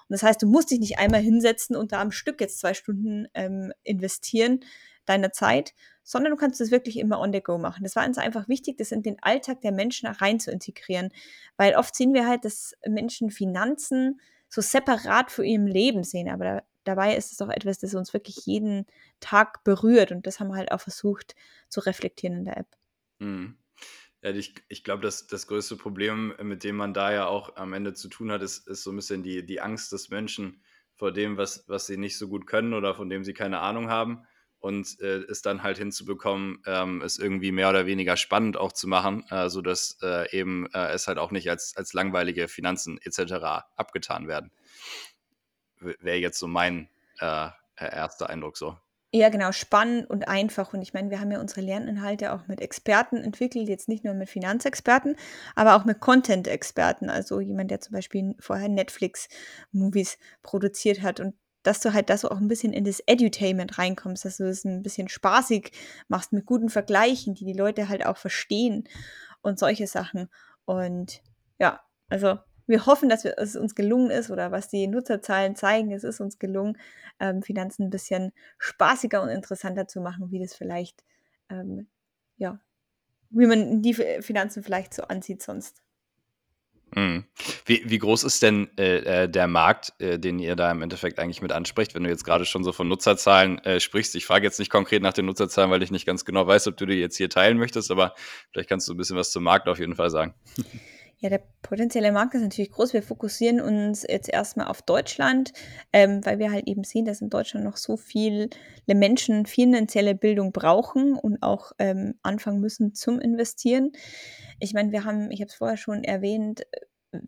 Und 0.08 0.14
das 0.14 0.22
heißt, 0.22 0.42
du 0.42 0.46
musst 0.46 0.70
dich 0.70 0.80
nicht 0.80 0.98
einmal 0.98 1.20
hinsetzen 1.20 1.76
und 1.76 1.92
da 1.92 2.00
am 2.00 2.12
Stück 2.12 2.40
jetzt 2.40 2.60
zwei 2.60 2.74
Stunden 2.74 3.28
ähm, 3.34 3.72
investieren 3.82 4.60
deiner 5.04 5.32
Zeit, 5.32 5.74
sondern 6.02 6.32
du 6.32 6.36
kannst 6.36 6.60
das 6.60 6.70
wirklich 6.70 6.98
immer 6.98 7.20
on 7.20 7.32
the 7.32 7.42
go 7.42 7.58
machen. 7.58 7.84
Das 7.84 7.96
war 7.96 8.06
uns 8.06 8.18
einfach 8.18 8.48
wichtig, 8.48 8.78
das 8.78 8.92
in 8.92 9.02
den 9.02 9.22
Alltag 9.22 9.60
der 9.60 9.72
Menschen 9.72 10.06
rein 10.06 10.40
zu 10.40 10.50
integrieren, 10.50 11.10
weil 11.56 11.74
oft 11.74 11.94
sehen 11.94 12.14
wir 12.14 12.26
halt, 12.26 12.44
dass 12.44 12.74
Menschen 12.86 13.30
Finanzen 13.30 14.20
so 14.48 14.60
separat 14.60 15.30
für 15.30 15.44
ihrem 15.44 15.66
Leben 15.66 16.04
sehen, 16.04 16.28
aber 16.28 16.44
da, 16.44 16.62
dabei 16.84 17.16
ist 17.16 17.32
es 17.32 17.38
doch 17.38 17.50
etwas, 17.50 17.78
das 17.78 17.94
uns 17.94 18.14
wirklich 18.14 18.46
jeden 18.46 18.86
Tag 19.20 19.62
berührt 19.64 20.10
und 20.10 20.26
das 20.26 20.40
haben 20.40 20.48
wir 20.48 20.56
halt 20.56 20.72
auch 20.72 20.80
versucht 20.80 21.34
zu 21.68 21.80
reflektieren 21.80 22.38
in 22.38 22.44
der 22.46 22.56
App. 22.56 22.76
Mhm. 23.18 23.58
Ja, 24.22 24.30
ich, 24.30 24.54
ich 24.68 24.82
glaube, 24.82 25.02
das, 25.02 25.28
das 25.28 25.46
größte 25.46 25.76
Problem, 25.76 26.34
mit 26.42 26.64
dem 26.64 26.76
man 26.76 26.92
da 26.92 27.12
ja 27.12 27.26
auch 27.26 27.56
am 27.56 27.72
Ende 27.72 27.94
zu 27.94 28.08
tun 28.08 28.32
hat, 28.32 28.42
ist, 28.42 28.66
ist 28.66 28.82
so 28.82 28.90
ein 28.90 28.96
bisschen 28.96 29.22
die, 29.22 29.46
die 29.46 29.60
Angst 29.60 29.92
des 29.92 30.10
Menschen 30.10 30.62
vor 30.94 31.12
dem, 31.12 31.36
was, 31.36 31.68
was 31.68 31.86
sie 31.86 31.96
nicht 31.96 32.18
so 32.18 32.28
gut 32.28 32.46
können 32.46 32.74
oder 32.74 32.94
von 32.94 33.08
dem 33.08 33.22
sie 33.22 33.32
keine 33.32 33.60
Ahnung 33.60 33.88
haben. 33.88 34.26
Und 34.58 34.98
äh, 34.98 35.18
es 35.30 35.40
dann 35.40 35.62
halt 35.62 35.78
hinzubekommen, 35.78 36.60
ähm, 36.66 37.00
es 37.02 37.16
irgendwie 37.16 37.52
mehr 37.52 37.70
oder 37.70 37.86
weniger 37.86 38.16
spannend 38.16 38.56
auch 38.56 38.72
zu 38.72 38.88
machen, 38.88 39.24
äh, 39.30 39.48
sodass 39.48 39.98
äh, 40.02 40.36
eben 40.36 40.66
äh, 40.74 40.88
es 40.88 41.06
halt 41.06 41.18
auch 41.18 41.30
nicht 41.30 41.48
als, 41.48 41.76
als 41.76 41.92
langweilige 41.92 42.48
Finanzen 42.48 42.98
etc. 43.00 43.64
abgetan 43.76 44.26
werden. 44.26 44.50
Wäre 45.78 46.16
jetzt 46.16 46.40
so 46.40 46.48
mein 46.48 46.88
äh, 47.20 47.50
erster 47.76 48.28
Eindruck 48.30 48.56
so. 48.56 48.76
Ja, 49.10 49.30
genau, 49.30 49.52
spannend 49.52 50.10
und 50.10 50.28
einfach. 50.28 50.74
Und 50.74 50.82
ich 50.82 50.92
meine, 50.92 51.08
wir 51.08 51.18
haben 51.18 51.30
ja 51.30 51.40
unsere 51.40 51.62
Lerninhalte 51.62 52.32
auch 52.32 52.46
mit 52.46 52.60
Experten 52.60 53.16
entwickelt, 53.16 53.66
jetzt 53.66 53.88
nicht 53.88 54.04
nur 54.04 54.12
mit 54.12 54.28
Finanzexperten, 54.28 55.16
aber 55.54 55.76
auch 55.76 55.86
mit 55.86 56.00
Content-Experten. 56.00 57.08
Also 57.08 57.40
jemand, 57.40 57.70
der 57.70 57.80
zum 57.80 57.94
Beispiel 57.94 58.34
vorher 58.38 58.68
Netflix-Movies 58.68 60.18
produziert 60.42 61.00
hat. 61.00 61.20
Und 61.20 61.34
dass 61.62 61.80
du 61.80 61.94
halt 61.94 62.10
da 62.10 62.18
so 62.18 62.30
auch 62.30 62.36
ein 62.36 62.48
bisschen 62.48 62.74
in 62.74 62.84
das 62.84 63.02
Edutainment 63.06 63.78
reinkommst, 63.78 64.26
dass 64.26 64.36
du 64.36 64.44
das 64.44 64.64
ein 64.64 64.82
bisschen 64.82 65.08
spaßig 65.08 65.72
machst 66.08 66.32
mit 66.34 66.44
guten 66.44 66.68
Vergleichen, 66.68 67.34
die 67.34 67.46
die 67.46 67.58
Leute 67.58 67.88
halt 67.88 68.04
auch 68.04 68.18
verstehen 68.18 68.84
und 69.40 69.58
solche 69.58 69.86
Sachen. 69.86 70.28
Und 70.66 71.22
ja, 71.58 71.80
also 72.10 72.38
wir 72.68 72.86
hoffen, 72.86 73.08
dass 73.08 73.24
es 73.24 73.56
uns 73.56 73.74
gelungen 73.74 74.10
ist 74.10 74.30
oder 74.30 74.52
was 74.52 74.68
die 74.68 74.86
Nutzerzahlen 74.86 75.56
zeigen, 75.56 75.90
es 75.90 76.04
ist 76.04 76.20
uns 76.20 76.38
gelungen, 76.38 76.76
ähm, 77.18 77.42
Finanzen 77.42 77.84
ein 77.84 77.90
bisschen 77.90 78.32
spaßiger 78.58 79.22
und 79.22 79.30
interessanter 79.30 79.88
zu 79.88 80.00
machen, 80.00 80.30
wie 80.30 80.38
das 80.38 80.54
vielleicht, 80.54 81.02
ähm, 81.50 81.88
ja, 82.36 82.60
wie 83.30 83.46
man 83.46 83.82
die 83.82 83.94
Finanzen 83.94 84.62
vielleicht 84.62 84.94
so 84.94 85.02
ansieht 85.02 85.42
sonst. 85.42 85.82
Mhm. 86.94 87.24
Wie, 87.66 87.82
wie 87.84 87.98
groß 87.98 88.24
ist 88.24 88.42
denn 88.42 88.68
äh, 88.78 89.24
äh, 89.24 89.28
der 89.28 89.46
Markt, 89.46 89.92
äh, 89.98 90.18
den 90.18 90.38
ihr 90.38 90.56
da 90.56 90.70
im 90.70 90.80
Endeffekt 90.80 91.18
eigentlich 91.18 91.42
mit 91.42 91.52
anspricht, 91.52 91.94
wenn 91.94 92.04
du 92.04 92.08
jetzt 92.08 92.24
gerade 92.24 92.46
schon 92.46 92.64
so 92.64 92.72
von 92.72 92.88
Nutzerzahlen 92.88 93.58
äh, 93.64 93.80
sprichst? 93.80 94.14
Ich 94.14 94.24
frage 94.24 94.46
jetzt 94.46 94.58
nicht 94.58 94.70
konkret 94.70 95.02
nach 95.02 95.12
den 95.12 95.26
Nutzerzahlen, 95.26 95.70
weil 95.70 95.82
ich 95.82 95.90
nicht 95.90 96.06
ganz 96.06 96.24
genau 96.24 96.46
weiß, 96.46 96.66
ob 96.66 96.76
du 96.76 96.86
die 96.86 96.94
jetzt 96.94 97.16
hier 97.16 97.28
teilen 97.28 97.58
möchtest, 97.58 97.90
aber 97.90 98.14
vielleicht 98.52 98.70
kannst 98.70 98.88
du 98.88 98.94
ein 98.94 98.96
bisschen 98.96 99.16
was 99.16 99.30
zum 99.30 99.42
Markt 99.42 99.68
auf 99.68 99.78
jeden 99.78 99.96
Fall 99.96 100.10
sagen. 100.10 100.34
Ja, 101.20 101.30
der 101.30 101.42
potenzielle 101.62 102.12
Markt 102.12 102.34
ist 102.34 102.42
natürlich 102.42 102.70
groß. 102.70 102.92
Wir 102.92 103.02
fokussieren 103.02 103.60
uns 103.60 104.04
jetzt 104.08 104.28
erstmal 104.28 104.68
auf 104.68 104.82
Deutschland, 104.82 105.52
ähm, 105.92 106.24
weil 106.24 106.38
wir 106.38 106.52
halt 106.52 106.68
eben 106.68 106.84
sehen, 106.84 107.04
dass 107.04 107.20
in 107.20 107.28
Deutschland 107.28 107.64
noch 107.64 107.76
so 107.76 107.96
viele 107.96 108.50
Menschen 108.86 109.44
finanzielle 109.44 110.14
Bildung 110.14 110.52
brauchen 110.52 111.14
und 111.14 111.42
auch 111.42 111.72
ähm, 111.80 112.14
anfangen 112.22 112.60
müssen 112.60 112.94
zum 112.94 113.18
Investieren. 113.18 113.90
Ich 114.60 114.74
meine, 114.74 114.92
wir 114.92 115.04
haben, 115.04 115.32
ich 115.32 115.40
habe 115.40 115.48
es 115.48 115.56
vorher 115.56 115.76
schon 115.76 116.04
erwähnt, 116.04 116.62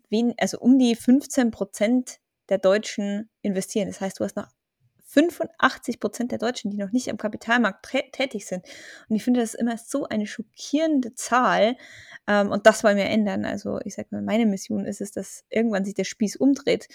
wen, 0.09 0.35
also 0.37 0.59
um 0.59 0.79
die 0.79 0.95
15 0.95 1.51
Prozent 1.51 2.19
der 2.47 2.59
Deutschen 2.59 3.29
investieren. 3.41 3.87
Das 3.87 3.99
heißt, 3.99 4.19
du 4.19 4.23
hast 4.23 4.37
noch 4.37 4.47
85 5.11 5.99
Prozent 5.99 6.31
der 6.31 6.39
Deutschen, 6.39 6.71
die 6.71 6.77
noch 6.77 6.91
nicht 6.91 7.09
am 7.09 7.17
Kapitalmarkt 7.17 7.85
tätig 8.11 8.45
sind. 8.45 8.65
Und 9.09 9.15
ich 9.15 9.23
finde 9.23 9.41
das 9.41 9.53
immer 9.53 9.77
so 9.77 10.07
eine 10.07 10.25
schockierende 10.25 11.13
Zahl. 11.15 11.75
Ähm, 12.27 12.49
und 12.49 12.65
das 12.65 12.83
wollen 12.83 12.97
wir 12.97 13.05
ändern. 13.05 13.45
Also 13.45 13.79
ich 13.83 13.95
sage 13.95 14.07
mal, 14.11 14.21
meine 14.21 14.45
Mission 14.45 14.85
ist 14.85 15.01
es, 15.01 15.11
dass 15.11 15.43
irgendwann 15.49 15.83
sich 15.83 15.95
der 15.95 16.05
Spieß 16.05 16.37
umdreht 16.37 16.87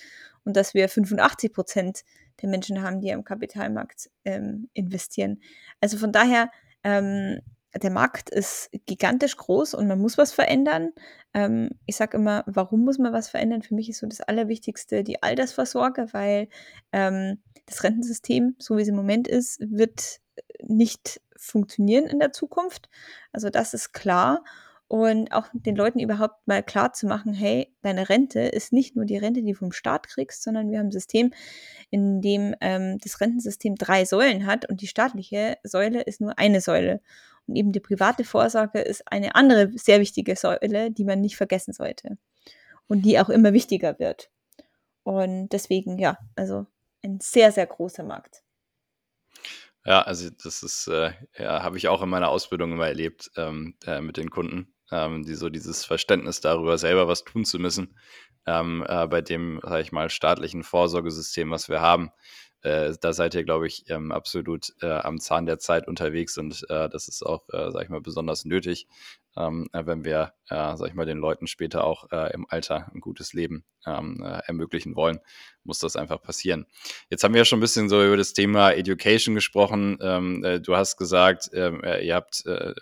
und 0.45 0.57
dass 0.57 0.73
wir 0.73 0.89
85 0.89 1.53
Prozent 1.53 2.05
der 2.41 2.49
Menschen 2.49 2.83
haben, 2.83 3.01
die 3.01 3.13
am 3.13 3.25
Kapitalmarkt 3.25 4.11
ähm, 4.25 4.69
investieren. 4.73 5.41
Also 5.81 5.99
von 5.99 6.13
daher 6.13 6.51
ähm, 6.85 7.41
der 7.79 7.91
Markt 7.91 8.31
ist 8.31 8.71
gigantisch 8.87 9.37
groß 9.37 9.75
und 9.75 9.87
man 9.89 10.01
muss 10.01 10.19
was 10.19 10.33
verändern. 10.33 10.91
Ähm, 11.35 11.71
ich 11.87 11.97
sage 11.97 12.17
immer, 12.17 12.45
warum 12.47 12.85
muss 12.85 12.99
man 12.99 13.13
was 13.13 13.29
verändern? 13.29 13.63
Für 13.63 13.75
mich 13.75 13.89
ist 13.89 13.99
so 13.99 14.07
das 14.07 14.21
Allerwichtigste 14.21 15.05
die 15.05 15.23
Altersvorsorge, 15.23 16.09
weil 16.13 16.49
ähm, 16.93 17.43
das 17.67 17.85
Rentensystem, 17.85 18.57
so 18.59 18.77
wie 18.77 18.83
es 18.83 18.89
im 18.89 18.97
Moment 18.97 19.29
ist, 19.29 19.61
wird 19.61 20.21
nicht 20.63 21.21
funktionieren 21.37 22.07
in 22.07 22.19
der 22.19 22.33
Zukunft. 22.33 22.89
Also 23.33 23.51
das 23.51 23.75
ist 23.75 23.93
klar. 23.93 24.45
Und 24.89 25.33
auch 25.33 25.49
den 25.53 25.75
Leuten 25.75 25.99
überhaupt 25.99 26.47
mal 26.47 26.63
klar 26.63 26.93
zu 26.93 27.07
machen, 27.07 27.35
hey, 27.35 27.75
deine 27.83 28.09
Rente 28.09 28.41
ist 28.41 28.73
nicht 28.73 28.95
nur 28.95 29.05
die 29.05 29.17
Rente, 29.17 29.43
die 29.43 29.51
du 29.51 29.59
vom 29.59 29.73
Staat 29.73 30.07
kriegst, 30.07 30.45
sondern 30.45 30.71
wir 30.71 30.79
haben 30.79 30.87
ein 30.87 30.93
System, 30.93 31.33
in 31.91 32.21
dem 32.21 32.55
ähm, 32.61 32.99
das 32.99 33.21
Rentensystem 33.21 33.75
drei 33.75 34.05
Säulen 34.05 34.47
hat 34.47 34.69
und 34.69 34.81
die 34.83 34.87
staatliche 34.87 35.57
Säule 35.65 36.03
ist 36.03 36.21
nur 36.21 36.39
eine 36.39 36.61
Säule. 36.61 37.01
Und 37.47 37.57
eben 37.57 37.73
die 37.73 37.81
private 37.81 38.25
Vorsorge 38.25 38.81
ist 38.81 39.11
eine 39.11 39.35
andere 39.35 39.71
sehr 39.77 40.01
wichtige 40.01 40.37
Säule, 40.37 40.91
die 40.91 41.05
man 41.05 41.21
nicht 41.21 41.37
vergessen 41.37 41.73
sollte. 41.73 42.19
Und 42.89 43.03
die 43.03 43.19
auch 43.19 43.29
immer 43.29 43.53
wichtiger 43.53 43.99
wird. 43.99 44.31
Und 45.03 45.51
deswegen, 45.51 45.99
ja, 45.99 46.19
also 46.35 46.67
ein 47.03 47.21
sehr, 47.21 47.53
sehr 47.53 47.67
großer 47.67 48.03
Markt. 48.03 48.43
Ja, 49.85 50.03
also 50.03 50.31
das 50.31 50.65
ist, 50.65 50.89
äh, 50.89 51.13
ja, 51.39 51.63
habe 51.63 51.79
ich 51.79 51.87
auch 51.87 52.03
in 52.03 52.09
meiner 52.09 52.29
Ausbildung 52.29 52.73
immer 52.73 52.89
erlebt 52.89 53.31
ähm, 53.37 53.77
äh, 53.87 54.01
mit 54.01 54.17
den 54.17 54.31
Kunden, 54.31 54.75
ähm, 54.91 55.23
die 55.23 55.37
so 55.37 55.49
dieses 55.49 55.85
Verständnis 55.85 56.41
darüber, 56.41 56.77
selber 56.77 57.07
was 57.07 57.23
tun 57.23 57.45
zu 57.45 57.61
müssen, 57.61 57.97
ähm, 58.47 58.85
äh, 58.89 59.07
bei 59.07 59.23
dem, 59.23 59.61
sage 59.63 59.83
ich 59.83 59.93
mal, 59.93 60.11
staatlichen 60.11 60.65
Vorsorgesystem, 60.65 61.53
was 61.53 61.69
wir 61.69 61.81
haben, 61.81 62.11
äh, 62.67 62.95
da 63.01 63.13
seid 63.13 63.35
ihr, 63.35 63.45
glaube 63.45 63.69
ich, 63.69 63.89
ähm, 63.89 64.11
absolut 64.11 64.75
äh, 64.83 64.91
am 64.91 65.21
Zahn 65.21 65.47
der 65.47 65.59
Zeit 65.59 65.87
unterwegs 65.87 66.37
und 66.37 66.67
äh, 66.69 66.89
das 66.89 67.07
ist 67.07 67.25
auch, 67.25 67.49
äh, 67.53 67.71
sag 67.71 67.85
ich 67.85 67.89
mal, 67.89 68.01
besonders 68.01 68.45
nötig, 68.45 68.89
ähm, 69.37 69.69
äh, 69.73 69.87
wenn 69.87 70.05
wir, 70.05 70.33
äh, 70.49 70.77
sag 70.77 70.89
ich 70.89 70.95
mal, 70.95 71.07
den 71.07 71.19
Leuten 71.19 71.47
später 71.47 71.85
auch 71.85 72.11
äh, 72.11 72.33
im 72.35 72.47
Alter 72.49 72.91
ein 72.93 73.01
gutes 73.01 73.33
Leben 73.35 73.65
ähm, 73.87 74.21
äh, 74.25 74.41
ermöglichen 74.47 74.97
wollen, 74.97 75.21
muss 75.67 75.79
das 75.79 75.97
einfach 75.97 76.23
passieren. 76.23 76.67
Jetzt 77.11 77.25
haben 77.25 77.35
wir 77.35 77.41
ja 77.41 77.45
schon 77.45 77.59
ein 77.59 77.61
bisschen 77.61 77.89
so 77.89 78.05
über 78.05 78.17
das 78.17 78.33
Thema 78.33 78.73
Education 78.73 79.35
gesprochen. 79.35 79.99
Ähm, 80.01 80.45
äh, 80.45 80.61
du 80.61 80.77
hast 80.77 80.97
gesagt, 80.97 81.51
ähm, 81.53 81.83
äh, 81.83 82.07
ihr 82.07 82.15
habt 82.15 82.45
äh, 82.47 82.75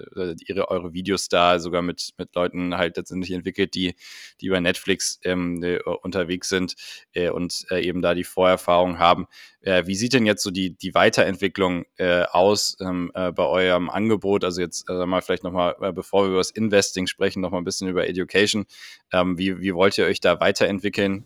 ihre, 0.46 0.68
eure 0.68 0.92
Videos 0.92 1.28
da 1.28 1.58
sogar 1.58 1.82
mit, 1.82 2.10
mit 2.18 2.34
Leuten 2.34 2.76
halt 2.76 2.96
letztendlich 2.96 3.32
entwickelt, 3.32 3.74
die, 3.74 3.94
die 4.40 4.48
bei 4.48 4.60
Netflix 4.60 5.20
ähm, 5.24 5.62
äh, 5.62 5.78
unterwegs 5.78 6.48
sind 6.48 6.74
äh, 7.12 7.30
und 7.30 7.66
äh, 7.70 7.84
eben 7.84 8.02
da 8.02 8.14
die 8.14 8.24
Vorerfahrung 8.24 8.98
haben. 8.98 9.26
Wie 9.66 9.94
sieht 9.94 10.12
denn 10.12 10.26
jetzt 10.26 10.42
so 10.42 10.50
die, 10.50 10.76
die 10.76 10.92
Weiterentwicklung 10.92 11.86
aus 12.30 12.76
ähm, 12.82 13.10
äh, 13.14 13.32
bei 13.32 13.46
eurem 13.46 13.88
Angebot? 13.88 14.44
Also 14.44 14.60
jetzt 14.60 14.90
äh, 14.90 15.06
mal 15.06 15.22
vielleicht 15.22 15.42
nochmal, 15.42 15.74
äh, 15.80 15.90
bevor 15.90 16.24
wir 16.24 16.28
über 16.28 16.38
das 16.38 16.50
Investing 16.50 17.06
sprechen, 17.06 17.40
nochmal 17.40 17.62
ein 17.62 17.64
bisschen 17.64 17.88
über 17.88 18.06
Education. 18.06 18.66
Ähm, 19.10 19.38
wie, 19.38 19.58
wie 19.62 19.74
wollt 19.74 19.96
ihr 19.96 20.04
euch 20.04 20.20
da 20.20 20.38
weiterentwickeln 20.38 21.24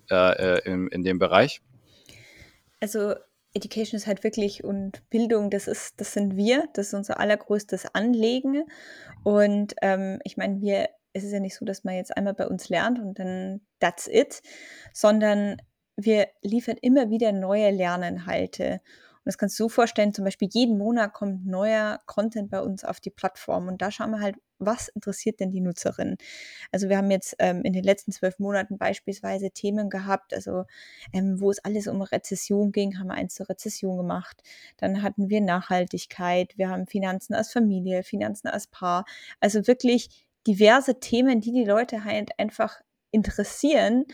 in, 0.65 0.87
in 0.87 1.03
dem 1.03 1.19
Bereich? 1.19 1.48
Also 2.81 3.15
Education 3.55 3.97
ist 3.97 4.07
halt 4.07 4.25
wirklich 4.25 4.63
und 4.65 5.09
Bildung, 5.11 5.51
das 5.51 5.69
ist, 5.69 6.01
das 6.01 6.13
sind 6.13 6.37
wir, 6.37 6.69
das 6.75 6.89
ist 6.89 6.95
unser 6.95 7.19
allergrößtes 7.19 7.95
Anliegen. 7.95 8.65
Und 9.25 9.75
ähm, 9.83 10.21
ich 10.25 10.37
meine, 10.37 10.61
wir, 10.61 10.89
es 11.13 11.25
ist 11.25 11.33
ja 11.33 11.41
nicht 11.41 11.57
so, 11.57 11.65
dass 11.65 11.85
man 11.85 11.95
jetzt 11.95 12.17
einmal 12.17 12.35
bei 12.35 12.47
uns 12.47 12.69
lernt 12.69 12.99
und 12.99 13.19
dann 13.19 13.61
that's 13.81 14.07
it, 14.07 14.43
sondern 14.93 15.57
wir 15.97 16.29
liefern 16.43 16.77
immer 16.81 17.11
wieder 17.11 17.33
neue 17.33 17.71
Lerninhalte. 17.71 18.75
Und 18.75 19.23
das 19.25 19.39
kannst 19.39 19.59
du 19.59 19.65
so 19.65 19.69
vorstellen, 19.69 20.15
zum 20.15 20.25
Beispiel 20.25 20.49
jeden 20.53 20.79
Monat 20.79 21.13
kommt 21.13 21.47
neuer 21.47 22.01
Content 22.07 22.51
bei 22.51 22.61
uns 22.61 22.85
auf 22.85 23.01
die 23.01 23.11
Plattform 23.11 23.67
und 23.69 23.83
da 23.83 23.91
schauen 23.91 24.11
wir 24.13 24.21
halt, 24.21 24.37
was 24.59 24.89
interessiert 24.89 25.41
denn 25.41 25.51
die 25.51 25.61
Nutzerin? 25.61 26.17
Also 26.73 26.89
wir 26.89 26.99
haben 26.99 27.11
jetzt 27.11 27.37
ähm, 27.39 27.63
in 27.63 27.73
den 27.73 27.85
letzten 27.85 28.13
zwölf 28.13 28.39
Monaten 28.39 28.79
beispielsweise 28.79 29.51
Themen 29.51 29.91
gehabt, 29.91 30.35
also 30.35 30.65
ähm, 31.13 31.41
wo 31.41 31.51
es 31.51 31.65
alles 31.65 31.87
um 31.87 32.03
Rezession 32.03 32.73
ging, 32.73 32.99
haben 32.99 33.09
wir 33.09 33.15
eins 33.15 33.35
zur 33.35 33.49
Rezession 33.49 33.97
gemacht. 33.97 34.43
Dann 34.77 35.03
hatten 35.03 35.29
wir 35.29 35.41
Nachhaltigkeit, 35.41 36.57
wir 36.57 36.69
haben 36.69 36.87
Finanzen 36.87 37.35
als 37.35 37.53
Familie, 37.53 38.03
Finanzen 38.03 38.49
als 38.49 38.67
Paar. 38.67 39.05
Also 39.41 39.67
wirklich 39.67 40.27
diverse 40.47 41.01
Themen, 41.01 41.41
die 41.41 41.53
die 41.53 41.65
Leute 41.65 42.05
halt 42.05 42.39
einfach 42.39 42.81
interessieren 43.11 44.05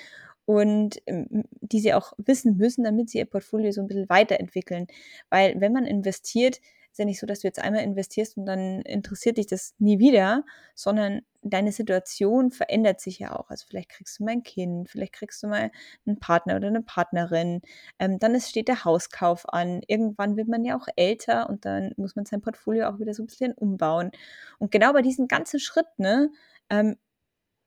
und 0.46 1.00
ähm, 1.06 1.44
die 1.60 1.80
sie 1.80 1.94
auch 1.94 2.12
wissen 2.18 2.56
müssen, 2.56 2.84
damit 2.84 3.10
sie 3.10 3.18
ihr 3.18 3.24
Portfolio 3.24 3.72
so 3.72 3.80
ein 3.80 3.86
bisschen 3.86 4.08
weiterentwickeln. 4.08 4.86
Weil 5.30 5.60
wenn 5.60 5.72
man 5.72 5.86
investiert, 5.86 6.60
ist 6.94 6.98
ja 7.00 7.04
nicht 7.06 7.18
so, 7.18 7.26
dass 7.26 7.40
du 7.40 7.48
jetzt 7.48 7.58
einmal 7.58 7.82
investierst 7.82 8.36
und 8.36 8.46
dann 8.46 8.80
interessiert 8.82 9.36
dich 9.38 9.48
das 9.48 9.74
nie 9.78 9.98
wieder, 9.98 10.44
sondern 10.76 11.22
deine 11.42 11.72
Situation 11.72 12.52
verändert 12.52 13.00
sich 13.00 13.18
ja 13.18 13.34
auch. 13.34 13.50
Also 13.50 13.66
vielleicht 13.68 13.88
kriegst 13.88 14.20
du 14.20 14.24
mal 14.24 14.30
ein 14.30 14.44
Kind, 14.44 14.88
vielleicht 14.88 15.12
kriegst 15.12 15.42
du 15.42 15.48
mal 15.48 15.72
einen 16.06 16.20
Partner 16.20 16.54
oder 16.54 16.68
eine 16.68 16.82
Partnerin. 16.82 17.62
Ähm, 17.98 18.20
dann 18.20 18.36
ist, 18.36 18.48
steht 18.48 18.68
der 18.68 18.84
Hauskauf 18.84 19.52
an. 19.52 19.82
Irgendwann 19.88 20.36
wird 20.36 20.46
man 20.46 20.64
ja 20.64 20.76
auch 20.76 20.86
älter 20.94 21.50
und 21.50 21.64
dann 21.64 21.94
muss 21.96 22.14
man 22.14 22.26
sein 22.26 22.42
Portfolio 22.42 22.88
auch 22.88 23.00
wieder 23.00 23.12
so 23.12 23.24
ein 23.24 23.26
bisschen 23.26 23.54
umbauen. 23.54 24.12
Und 24.60 24.70
genau 24.70 24.92
bei 24.92 25.02
diesen 25.02 25.26
ganzen 25.26 25.58
Schritten, 25.58 26.02
ne, 26.02 26.30
ähm, 26.70 26.96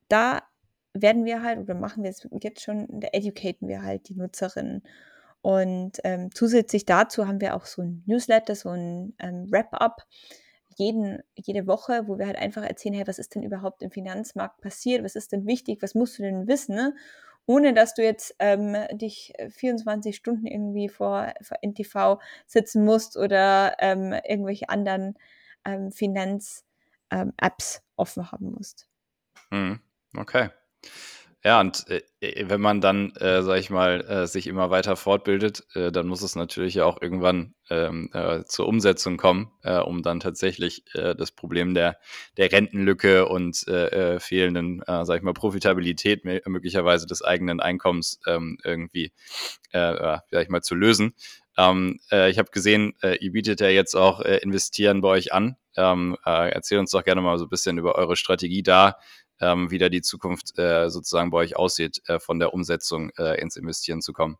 da 0.07 0.43
werden 0.93 1.25
wir 1.25 1.43
halt 1.43 1.59
oder 1.59 1.75
machen 1.75 2.03
wir 2.03 2.11
es 2.11 2.25
jetzt 2.41 2.61
schon, 2.61 2.87
da 3.01 3.09
educaten 3.11 3.67
wir 3.67 3.81
halt 3.81 4.07
die 4.07 4.15
Nutzerinnen. 4.15 4.83
Und 5.41 5.99
ähm, 6.03 6.29
zusätzlich 6.33 6.85
dazu 6.85 7.27
haben 7.27 7.39
wir 7.41 7.55
auch 7.55 7.65
so 7.65 7.81
ein 7.81 8.03
Newsletter, 8.05 8.55
so 8.55 8.69
ein 8.69 9.13
ähm, 9.19 9.51
Wrap-up 9.51 10.05
jede 10.79 11.67
Woche, 11.67 12.03
wo 12.07 12.19
wir 12.19 12.27
halt 12.27 12.37
einfach 12.37 12.63
erzählen, 12.63 12.95
hey, 12.95 13.07
was 13.07 13.19
ist 13.19 13.35
denn 13.35 13.43
überhaupt 13.43 13.81
im 13.81 13.91
Finanzmarkt 13.91 14.61
passiert? 14.61 15.03
Was 15.03 15.15
ist 15.15 15.31
denn 15.31 15.47
wichtig? 15.47 15.81
Was 15.81 15.95
musst 15.95 16.19
du 16.19 16.23
denn 16.23 16.47
wissen? 16.47 16.75
Ne? 16.75 16.95
Ohne 17.45 17.73
dass 17.73 17.93
du 17.93 18.03
jetzt 18.03 18.35
ähm, 18.39 18.75
dich 18.91 19.33
24 19.49 20.15
Stunden 20.15 20.45
irgendwie 20.45 20.89
vor, 20.89 21.33
vor 21.41 21.57
NTV 21.61 22.19
sitzen 22.45 22.83
musst 22.83 23.17
oder 23.17 23.75
ähm, 23.79 24.13
irgendwelche 24.13 24.69
anderen 24.69 25.17
ähm, 25.65 25.91
Finanz-Apps 25.91 27.75
ähm, 27.75 27.81
offen 27.95 28.31
haben 28.31 28.51
musst. 28.51 28.87
Hm, 29.51 29.79
okay. 30.15 30.49
Ja, 31.47 31.61
und 31.61 31.85
äh, 31.89 32.01
äh, 32.19 32.49
wenn 32.49 32.59
man 32.59 32.81
dann, 32.81 33.15
äh, 33.15 33.41
sage 33.41 33.61
ich 33.61 33.69
mal, 33.69 34.01
äh, 34.01 34.27
sich 34.27 34.47
immer 34.47 34.69
weiter 34.69 34.97
fortbildet, 34.97 35.65
äh, 35.75 35.93
dann 35.93 36.05
muss 36.05 36.21
es 36.21 36.35
natürlich 36.35 36.73
ja 36.73 36.83
auch 36.83 37.01
irgendwann 37.01 37.53
ähm, 37.69 38.09
äh, 38.11 38.43
zur 38.43 38.67
Umsetzung 38.67 39.15
kommen, 39.15 39.49
äh, 39.63 39.77
um 39.77 40.03
dann 40.03 40.19
tatsächlich 40.19 40.83
das 40.93 41.31
Problem 41.31 41.73
der, 41.73 41.99
der 42.35 42.51
Rentenlücke 42.51 43.27
und 43.29 43.65
fehlenden, 44.19 44.81
äh, 44.81 45.05
sag 45.05 45.17
ich 45.17 45.21
mal, 45.23 45.33
Profitabilität 45.33 46.25
möglicherweise 46.25 47.07
des 47.07 47.21
eigenen 47.23 47.61
Einkommens 47.61 48.19
ähm, 48.27 48.57
irgendwie, 48.65 49.13
äh, 49.71 50.19
sag 50.31 50.43
ich 50.43 50.49
mal, 50.49 50.61
zu 50.61 50.75
lösen. 50.75 51.13
Ähm, 51.57 51.99
äh, 52.11 52.29
ich 52.29 52.39
habe 52.39 52.51
gesehen, 52.51 52.93
ihr 53.19 53.31
bietet 53.31 53.61
ja 53.61 53.69
jetzt 53.69 53.95
auch 53.95 54.19
Investieren 54.19 54.99
bei 55.01 55.09
euch 55.09 55.33
an. 55.33 55.55
Ähm, 55.75 56.17
äh, 56.25 56.49
erzähl 56.49 56.79
uns 56.79 56.91
doch 56.91 57.03
gerne 57.03 57.21
mal 57.21 57.37
so 57.37 57.45
ein 57.45 57.49
bisschen 57.49 57.77
über 57.77 57.95
eure 57.95 58.15
Strategie 58.15 58.63
da, 58.63 58.97
ähm, 59.39 59.71
wie 59.71 59.77
da 59.77 59.89
die 59.89 60.01
Zukunft 60.01 60.57
äh, 60.57 60.89
sozusagen 60.89 61.29
bei 61.29 61.39
euch 61.39 61.55
aussieht, 61.55 62.01
äh, 62.07 62.19
von 62.19 62.39
der 62.39 62.53
Umsetzung 62.53 63.11
äh, 63.17 63.39
ins 63.41 63.55
Investieren 63.55 64.01
zu 64.01 64.13
kommen. 64.13 64.37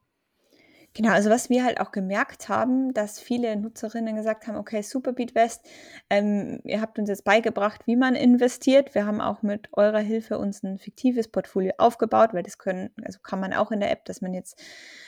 Genau, 0.97 1.11
also 1.11 1.29
was 1.29 1.51
wir 1.51 1.63
halt 1.63 1.79
auch 1.79 1.91
gemerkt 1.91 2.49
haben, 2.49 2.91
dass 2.91 3.19
viele 3.19 3.55
Nutzerinnen 3.55 4.15
gesagt 4.15 4.47
haben, 4.47 4.55
okay, 4.55 4.81
super 4.81 5.13
BeatWest, 5.13 5.63
ähm, 6.09 6.59
ihr 6.63 6.81
habt 6.81 6.97
uns 6.97 7.07
jetzt 7.07 7.23
beigebracht, 7.23 7.85
wie 7.85 7.95
man 7.95 8.15
investiert. 8.15 8.95
Wir 8.95 9.05
haben 9.05 9.21
auch 9.21 9.43
mit 9.43 9.69
eurer 9.73 9.99
Hilfe 9.99 10.39
uns 10.39 10.63
ein 10.63 10.79
fiktives 10.79 11.27
Portfolio 11.27 11.73
aufgebaut, 11.77 12.33
weil 12.33 12.41
das 12.41 12.57
können, 12.57 12.89
also 13.03 13.19
kann 13.19 13.39
man 13.39 13.53
auch 13.53 13.71
in 13.71 13.79
der 13.79 13.91
App, 13.91 14.05
dass 14.05 14.21
man 14.21 14.33
jetzt 14.33 14.59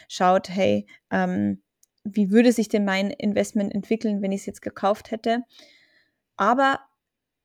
schaut, 0.08 0.48
hey, 0.50 0.86
ähm, 1.10 1.64
wie 2.04 2.30
würde 2.30 2.52
sich 2.52 2.70
denn 2.70 2.86
mein 2.86 3.10
Investment 3.10 3.74
entwickeln, 3.74 4.22
wenn 4.22 4.32
ich 4.32 4.42
es 4.42 4.46
jetzt 4.46 4.62
gekauft 4.62 5.10
hätte? 5.10 5.44
Aber 6.38 6.80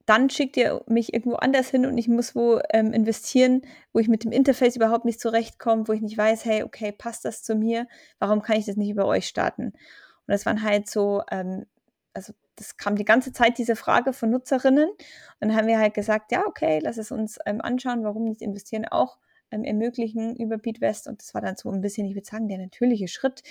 dann 0.06 0.28
schickt 0.28 0.56
ihr 0.56 0.82
mich 0.86 1.14
irgendwo 1.14 1.36
anders 1.36 1.68
hin 1.70 1.86
und 1.86 1.96
ich 1.96 2.08
muss 2.08 2.34
wo 2.34 2.60
ähm, 2.70 2.92
investieren, 2.92 3.62
wo 3.92 3.98
ich 3.98 4.08
mit 4.08 4.24
dem 4.24 4.32
Interface 4.32 4.76
überhaupt 4.76 5.04
nicht 5.04 5.20
zurechtkomme, 5.20 5.88
wo 5.88 5.92
ich 5.92 6.02
nicht 6.02 6.18
weiß, 6.18 6.44
hey, 6.44 6.62
okay, 6.62 6.92
passt 6.92 7.24
das 7.24 7.42
zu 7.42 7.54
mir? 7.54 7.86
Warum 8.18 8.42
kann 8.42 8.56
ich 8.56 8.66
das 8.66 8.76
nicht 8.76 8.90
über 8.90 9.06
euch 9.06 9.26
starten? 9.26 9.66
Und 9.66 10.32
das 10.32 10.46
waren 10.46 10.62
halt 10.62 10.88
so, 10.90 11.22
ähm, 11.30 11.66
also 12.12 12.32
das 12.56 12.76
kam 12.76 12.96
die 12.96 13.04
ganze 13.04 13.32
Zeit 13.32 13.58
diese 13.58 13.76
Frage 13.76 14.12
von 14.12 14.30
Nutzerinnen 14.30 14.88
und 14.88 14.98
dann 15.40 15.56
haben 15.56 15.66
wir 15.66 15.78
halt 15.78 15.94
gesagt, 15.94 16.32
ja, 16.32 16.44
okay, 16.46 16.80
lass 16.82 16.98
es 16.98 17.10
uns 17.10 17.38
ähm, 17.46 17.60
anschauen, 17.60 18.04
warum 18.04 18.24
nicht 18.24 18.42
investieren 18.42 18.86
auch 18.86 19.18
ähm, 19.50 19.64
ermöglichen 19.64 20.36
über 20.36 20.58
BeatWest 20.58 21.08
und 21.08 21.20
das 21.20 21.34
war 21.34 21.40
dann 21.40 21.56
so 21.56 21.70
ein 21.70 21.80
bisschen, 21.80 22.06
ich 22.06 22.14
würde 22.14 22.26
sagen, 22.26 22.48
der 22.48 22.58
natürliche 22.58 23.08
Schritt, 23.08 23.42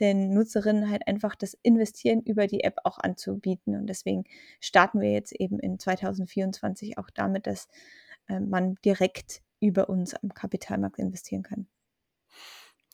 den 0.00 0.32
Nutzerinnen 0.34 0.90
halt 0.90 1.06
einfach 1.06 1.34
das 1.34 1.54
Investieren 1.62 2.22
über 2.22 2.46
die 2.46 2.64
App 2.64 2.78
auch 2.84 2.98
anzubieten. 2.98 3.76
Und 3.76 3.86
deswegen 3.86 4.24
starten 4.60 5.00
wir 5.00 5.12
jetzt 5.12 5.32
eben 5.32 5.58
in 5.58 5.78
2024 5.78 6.98
auch 6.98 7.10
damit, 7.10 7.46
dass 7.46 7.68
äh, 8.28 8.40
man 8.40 8.76
direkt 8.84 9.42
über 9.60 9.88
uns 9.88 10.14
am 10.14 10.34
Kapitalmarkt 10.34 10.98
investieren 10.98 11.42
kann. 11.42 11.66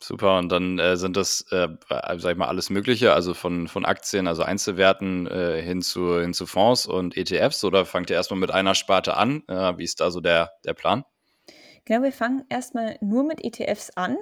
Super, 0.01 0.39
und 0.39 0.51
dann 0.51 0.79
äh, 0.79 0.97
sind 0.97 1.17
das, 1.17 1.45
äh, 1.51 1.69
sag 1.89 2.33
ich 2.33 2.37
mal, 2.37 2.47
alles 2.47 2.71
Mögliche, 2.71 3.15
also 3.15 3.35
von, 3.35 3.67
von 3.67 3.85
Aktien, 3.85 4.29
also 4.29 4.43
Einzelwerten 4.43 5.27
äh, 5.27 5.61
hin, 5.61 5.83
zu, 5.83 6.21
hin 6.21 6.35
zu 6.35 6.47
Fonds 6.47 6.87
und 6.87 7.17
ETFs 7.17 7.65
oder 7.65 7.85
fangt 7.85 8.11
ihr 8.11 8.17
erstmal 8.17 8.39
mit 8.39 8.53
einer 8.53 8.77
Sparte 8.77 9.17
an? 9.17 9.43
Äh, 9.49 9.77
wie 9.77 9.85
ist 9.85 10.01
da 10.01 10.13
so 10.13 10.21
der, 10.21 10.53
der 10.65 10.75
Plan? 10.75 11.05
Genau, 11.89 12.03
wir 12.03 12.13
fangen 12.13 12.45
erstmal 12.51 12.99
nur 13.01 13.25
mit 13.25 13.43
ETFs 13.43 13.91
an 13.97 14.17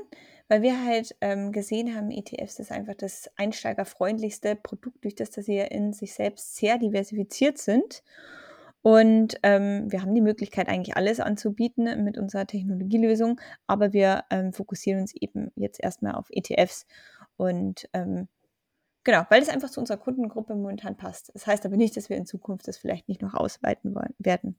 weil 0.48 0.62
wir 0.62 0.84
halt 0.84 1.16
ähm, 1.20 1.52
gesehen 1.52 1.94
haben, 1.94 2.10
ETFs 2.10 2.58
ist 2.58 2.70
einfach 2.70 2.94
das 2.94 3.30
einsteigerfreundlichste 3.36 4.56
Produkt, 4.56 5.02
durch 5.04 5.14
das, 5.14 5.30
dass 5.30 5.46
sie 5.46 5.58
in 5.58 5.92
sich 5.92 6.14
selbst 6.14 6.56
sehr 6.56 6.78
diversifiziert 6.78 7.58
sind. 7.58 8.02
Und 8.82 9.38
ähm, 9.42 9.90
wir 9.90 10.02
haben 10.02 10.14
die 10.14 10.20
Möglichkeit, 10.20 10.68
eigentlich 10.68 10.96
alles 10.96 11.18
anzubieten 11.18 12.04
mit 12.04 12.18
unserer 12.18 12.46
Technologielösung, 12.46 13.40
aber 13.66 13.92
wir 13.92 14.24
ähm, 14.30 14.52
fokussieren 14.52 15.00
uns 15.00 15.12
eben 15.12 15.50
jetzt 15.56 15.82
erstmal 15.82 16.14
auf 16.14 16.28
ETFs 16.30 16.86
und 17.36 17.88
ähm, 17.92 18.28
genau, 19.02 19.24
weil 19.28 19.42
es 19.42 19.48
einfach 19.48 19.70
zu 19.70 19.80
unserer 19.80 19.96
Kundengruppe 19.96 20.54
momentan 20.54 20.96
passt. 20.96 21.32
Das 21.34 21.48
heißt 21.48 21.66
aber 21.66 21.76
nicht, 21.76 21.96
dass 21.96 22.08
wir 22.10 22.16
in 22.16 22.26
Zukunft 22.26 22.68
das 22.68 22.78
vielleicht 22.78 23.08
nicht 23.08 23.22
noch 23.22 23.34
ausweiten 23.34 23.92
wollen, 23.92 24.14
werden. 24.20 24.56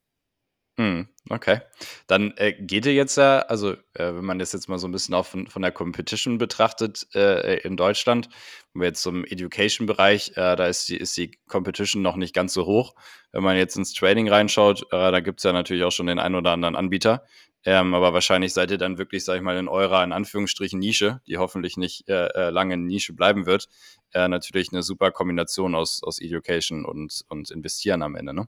Mhm, 0.80 1.08
okay. 1.30 1.62
Dann 2.06 2.34
äh, 2.38 2.54
geht 2.54 2.86
ihr 2.86 2.94
jetzt 2.94 3.18
ja, 3.18 3.40
also 3.40 3.72
äh, 3.72 4.14
wenn 4.14 4.24
man 4.24 4.38
das 4.38 4.54
jetzt 4.54 4.70
mal 4.70 4.78
so 4.78 4.88
ein 4.88 4.92
bisschen 4.92 5.16
auch 5.16 5.26
von, 5.26 5.48
von 5.48 5.64
der 5.64 5.72
Competition 5.72 6.38
betrachtet 6.38 7.08
äh, 7.16 7.58
in 7.62 7.78
Deutschland, 7.78 8.30
wenn 8.74 8.82
wir 8.82 8.88
jetzt 8.90 9.02
zum 9.02 9.26
Education-Bereich, 9.26 10.34
äh, 10.36 10.56
da 10.56 10.68
ist 10.68 10.88
die, 10.88 10.98
ist 10.98 11.18
die 11.18 11.32
Competition 11.48 12.04
noch 12.04 12.16
nicht 12.16 12.36
ganz 12.36 12.54
so 12.54 12.68
hoch. 12.68 12.94
Wenn 13.32 13.44
man 13.44 13.58
jetzt 13.58 13.76
ins 13.76 13.94
Trading 13.94 14.30
reinschaut, 14.30 14.84
äh, 14.92 15.12
da 15.12 15.20
gibt 15.20 15.40
es 15.40 15.46
ja 15.46 15.52
natürlich 15.52 15.84
auch 15.84 15.92
schon 15.92 16.06
den 16.06 16.20
einen 16.20 16.36
oder 16.36 16.52
anderen 16.52 16.76
Anbieter. 16.76 17.24
Ähm, 17.66 17.96
aber 17.96 18.14
wahrscheinlich 18.14 18.54
seid 18.54 18.70
ihr 18.70 18.78
dann 18.78 19.00
wirklich, 19.00 19.26
sag 19.26 19.36
ich 19.38 19.42
mal, 19.42 19.58
in 19.58 19.68
eurer, 19.68 20.04
in 20.04 20.12
Anführungsstrichen, 20.14 20.80
Nische, 20.80 21.22
die 21.26 21.38
hoffentlich 21.38 21.76
nicht 21.76 22.08
äh, 22.08 22.28
äh 22.28 22.50
lange 22.52 22.76
in 22.76 22.86
Nische 22.86 23.14
bleiben 23.14 23.48
wird, 23.48 23.68
äh, 24.14 24.28
natürlich 24.28 24.72
eine 24.72 24.84
super 24.84 25.12
Kombination 25.12 25.74
aus, 25.74 26.04
aus 26.04 26.20
Education 26.20 26.86
und, 26.86 27.24
und 27.30 27.50
Investieren 27.50 28.04
am 28.04 28.16
Ende, 28.16 28.34
ne? 28.36 28.48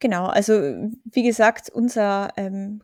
Genau, 0.00 0.26
also 0.26 0.52
wie 1.04 1.22
gesagt, 1.22 1.68
unser 1.68 2.30
ähm, 2.36 2.82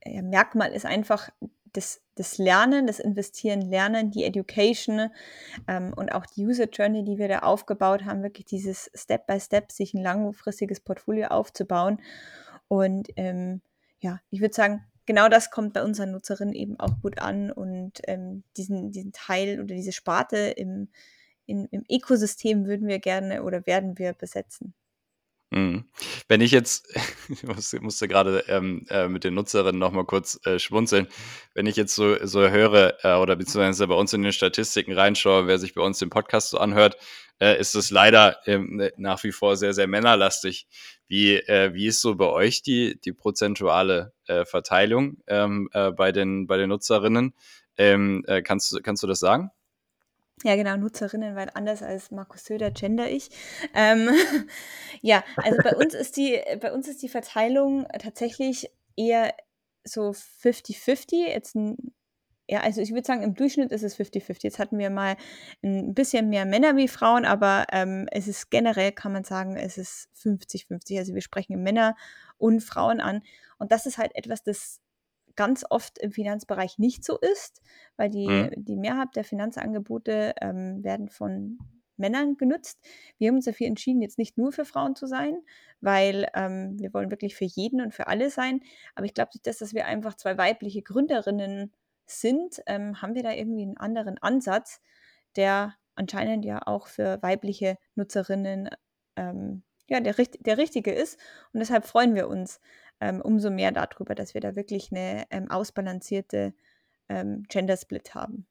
äh, 0.00 0.22
Merkmal 0.22 0.72
ist 0.72 0.84
einfach 0.84 1.30
das, 1.72 2.02
das 2.16 2.38
Lernen, 2.38 2.86
das 2.86 2.98
Investieren, 2.98 3.62
Lernen, 3.62 4.10
die 4.10 4.24
Education 4.24 5.10
ähm, 5.66 5.92
und 5.96 6.12
auch 6.12 6.26
die 6.26 6.44
User 6.44 6.68
Journey, 6.68 7.04
die 7.04 7.18
wir 7.18 7.28
da 7.28 7.40
aufgebaut 7.40 8.04
haben, 8.04 8.22
wirklich 8.22 8.46
dieses 8.46 8.90
Step 8.94 9.26
by 9.26 9.40
Step, 9.40 9.72
sich 9.72 9.94
ein 9.94 10.02
langfristiges 10.02 10.80
Portfolio 10.80 11.28
aufzubauen. 11.28 12.00
Und 12.68 13.08
ähm, 13.16 13.62
ja, 14.00 14.20
ich 14.30 14.40
würde 14.40 14.54
sagen, 14.54 14.84
genau 15.06 15.28
das 15.28 15.50
kommt 15.50 15.72
bei 15.72 15.82
unseren 15.82 16.12
Nutzerinnen 16.12 16.54
eben 16.54 16.78
auch 16.78 17.00
gut 17.00 17.18
an 17.20 17.50
und 17.50 18.00
ähm, 18.06 18.44
diesen, 18.56 18.92
diesen 18.92 19.12
Teil 19.12 19.60
oder 19.60 19.74
diese 19.74 19.92
Sparte 19.92 20.36
im, 20.36 20.88
in, 21.46 21.66
im 21.70 21.84
Ökosystem 21.90 22.66
würden 22.66 22.86
wir 22.86 22.98
gerne 22.98 23.42
oder 23.44 23.66
werden 23.66 23.98
wir 23.98 24.12
besetzen. 24.12 24.74
Mhm. 25.50 25.84
Wenn 26.28 26.42
ich 26.42 26.50
jetzt, 26.50 26.94
ich 27.28 27.42
musste, 27.42 27.80
musste 27.80 28.08
gerade 28.08 28.44
ähm, 28.48 28.84
äh, 28.90 29.08
mit 29.08 29.24
den 29.24 29.34
Nutzerinnen 29.34 29.78
noch 29.78 29.92
mal 29.92 30.04
kurz 30.04 30.38
äh, 30.44 30.58
schmunzeln, 30.58 31.08
wenn 31.54 31.66
ich 31.66 31.76
jetzt 31.76 31.94
so, 31.94 32.16
so 32.26 32.48
höre 32.48 33.02
äh, 33.02 33.14
oder 33.14 33.36
beziehungsweise 33.36 33.86
bei 33.86 33.94
uns 33.94 34.12
in 34.12 34.22
den 34.22 34.32
Statistiken 34.32 34.92
reinschaue, 34.92 35.46
wer 35.46 35.58
sich 35.58 35.74
bei 35.74 35.82
uns 35.82 35.98
den 35.98 36.10
Podcast 36.10 36.50
so 36.50 36.58
anhört, 36.58 36.98
äh, 37.40 37.58
ist 37.58 37.74
es 37.74 37.90
leider 37.90 38.36
ähm, 38.46 38.90
nach 38.96 39.22
wie 39.24 39.32
vor 39.32 39.56
sehr, 39.56 39.72
sehr 39.72 39.86
männerlastig. 39.86 40.66
Wie, 41.06 41.36
äh, 41.36 41.72
wie 41.72 41.86
ist 41.86 42.02
so 42.02 42.16
bei 42.16 42.26
euch 42.26 42.60
die, 42.62 43.00
die 43.00 43.12
prozentuale 43.12 44.12
äh, 44.26 44.44
Verteilung 44.44 45.16
ähm, 45.26 45.70
bei, 45.72 46.12
den, 46.12 46.46
bei 46.46 46.58
den 46.58 46.68
Nutzerinnen? 46.68 47.34
Ähm, 47.78 48.24
kannst, 48.44 48.82
kannst 48.82 49.02
du 49.04 49.06
das 49.06 49.20
sagen? 49.20 49.50
Ja, 50.44 50.56
genau, 50.56 50.76
Nutzerinnen, 50.76 51.34
weil 51.34 51.50
anders 51.54 51.82
als 51.82 52.10
Markus 52.10 52.44
Söder 52.44 52.70
gender 52.70 53.10
ich. 53.10 53.30
Ähm, 53.74 54.08
ja, 55.00 55.24
also 55.36 55.58
bei 55.62 55.76
uns 55.76 55.94
ist 55.94 56.16
die, 56.16 56.40
bei 56.60 56.72
uns 56.72 56.88
ist 56.88 57.02
die 57.02 57.08
Verteilung 57.08 57.86
tatsächlich 57.98 58.70
eher 58.96 59.34
so 59.84 60.10
50-50. 60.10 61.26
Jetzt 61.26 61.56
ja, 62.50 62.60
also 62.60 62.80
ich 62.80 62.92
würde 62.92 63.06
sagen, 63.06 63.22
im 63.22 63.34
Durchschnitt 63.34 63.72
ist 63.72 63.82
es 63.82 63.98
50-50. 63.98 64.38
Jetzt 64.42 64.58
hatten 64.58 64.78
wir 64.78 64.88
mal 64.88 65.16
ein 65.62 65.92
bisschen 65.92 66.30
mehr 66.30 66.46
Männer 66.46 66.76
wie 66.76 66.88
Frauen, 66.88 67.26
aber 67.26 67.66
ähm, 67.72 68.06
es 68.10 68.26
ist 68.26 68.50
generell, 68.50 68.90
kann 68.92 69.12
man 69.12 69.24
sagen, 69.24 69.56
es 69.56 69.76
ist 69.76 70.08
50-50. 70.22 70.98
Also 70.98 71.14
wir 71.14 71.20
sprechen 71.20 71.62
Männer 71.62 71.94
und 72.38 72.60
Frauen 72.60 73.00
an. 73.00 73.22
Und 73.58 73.70
das 73.70 73.84
ist 73.84 73.98
halt 73.98 74.14
etwas, 74.14 74.42
das 74.42 74.80
ganz 75.38 75.64
oft 75.70 75.98
im 75.98 76.10
Finanzbereich 76.10 76.78
nicht 76.78 77.04
so 77.04 77.16
ist, 77.16 77.62
weil 77.96 78.10
die, 78.10 78.26
mhm. 78.26 78.50
die 78.56 78.76
Mehrheit 78.76 79.14
der 79.14 79.22
Finanzangebote 79.22 80.34
ähm, 80.40 80.82
werden 80.82 81.08
von 81.08 81.58
Männern 81.96 82.36
genutzt. 82.36 82.80
Wir 83.18 83.28
haben 83.28 83.36
uns 83.36 83.44
dafür 83.44 83.68
entschieden, 83.68 84.02
jetzt 84.02 84.18
nicht 84.18 84.36
nur 84.36 84.50
für 84.50 84.64
Frauen 84.64 84.96
zu 84.96 85.06
sein, 85.06 85.38
weil 85.80 86.26
ähm, 86.34 86.76
wir 86.80 86.92
wollen 86.92 87.12
wirklich 87.12 87.36
für 87.36 87.44
jeden 87.44 87.80
und 87.80 87.94
für 87.94 88.08
alle 88.08 88.30
sein. 88.30 88.62
Aber 88.96 89.06
ich 89.06 89.14
glaube, 89.14 89.30
durch 89.32 89.42
das, 89.42 89.58
dass 89.58 89.74
wir 89.74 89.86
einfach 89.86 90.14
zwei 90.14 90.36
weibliche 90.36 90.82
Gründerinnen 90.82 91.72
sind, 92.04 92.60
ähm, 92.66 93.00
haben 93.00 93.14
wir 93.14 93.22
da 93.22 93.30
irgendwie 93.30 93.62
einen 93.62 93.76
anderen 93.76 94.18
Ansatz, 94.18 94.80
der 95.36 95.76
anscheinend 95.94 96.44
ja 96.44 96.66
auch 96.66 96.88
für 96.88 97.22
weibliche 97.22 97.78
Nutzerinnen 97.94 98.70
ähm, 99.14 99.62
ja, 99.88 100.00
der, 100.00 100.14
der 100.14 100.58
richtige 100.58 100.92
ist. 100.92 101.16
Und 101.52 101.60
deshalb 101.60 101.86
freuen 101.86 102.16
wir 102.16 102.26
uns, 102.26 102.60
ähm, 103.00 103.20
umso 103.20 103.50
mehr 103.50 103.72
darüber, 103.72 104.14
dass 104.14 104.34
wir 104.34 104.40
da 104.40 104.56
wirklich 104.56 104.90
eine 104.90 105.24
ähm, 105.30 105.50
ausbalancierte 105.50 106.54
ähm, 107.08 107.44
Gender 107.48 107.76
Split 107.76 108.14
haben. 108.14 108.46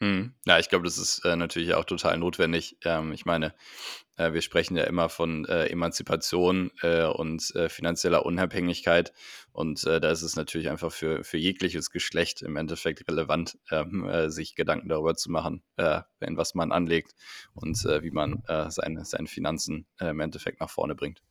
Mhm. 0.00 0.34
Ja, 0.44 0.58
ich 0.58 0.68
glaube, 0.68 0.84
das 0.84 0.98
ist 0.98 1.24
äh, 1.24 1.36
natürlich 1.36 1.72
auch 1.72 1.84
total 1.84 2.18
notwendig. 2.18 2.76
Ähm, 2.84 3.12
ich 3.12 3.24
meine, 3.24 3.54
äh, 4.16 4.34
wir 4.34 4.42
sprechen 4.42 4.76
ja 4.76 4.84
immer 4.84 5.08
von 5.08 5.46
äh, 5.46 5.68
Emanzipation 5.68 6.70
äh, 6.82 7.06
und 7.06 7.54
äh, 7.54 7.70
finanzieller 7.70 8.26
Unabhängigkeit. 8.26 9.14
Und 9.52 9.84
äh, 9.84 9.98
da 9.98 10.10
ist 10.10 10.20
es 10.20 10.36
natürlich 10.36 10.68
einfach 10.68 10.92
für, 10.92 11.24
für 11.24 11.38
jegliches 11.38 11.90
Geschlecht 11.90 12.42
im 12.42 12.56
Endeffekt 12.56 13.08
relevant, 13.08 13.58
ähm, 13.70 14.30
sich 14.30 14.54
Gedanken 14.54 14.90
darüber 14.90 15.14
zu 15.14 15.30
machen, 15.30 15.62
in 16.20 16.36
was 16.36 16.54
man 16.54 16.72
anlegt 16.72 17.14
und 17.54 17.76
wie 17.84 18.10
man 18.10 18.42
seine, 18.68 19.04
seine 19.04 19.26
Finanzen 19.26 19.86
im 19.98 20.20
Endeffekt 20.20 20.60
nach 20.60 20.70
vorne 20.70 20.94
bringt. 20.94 21.22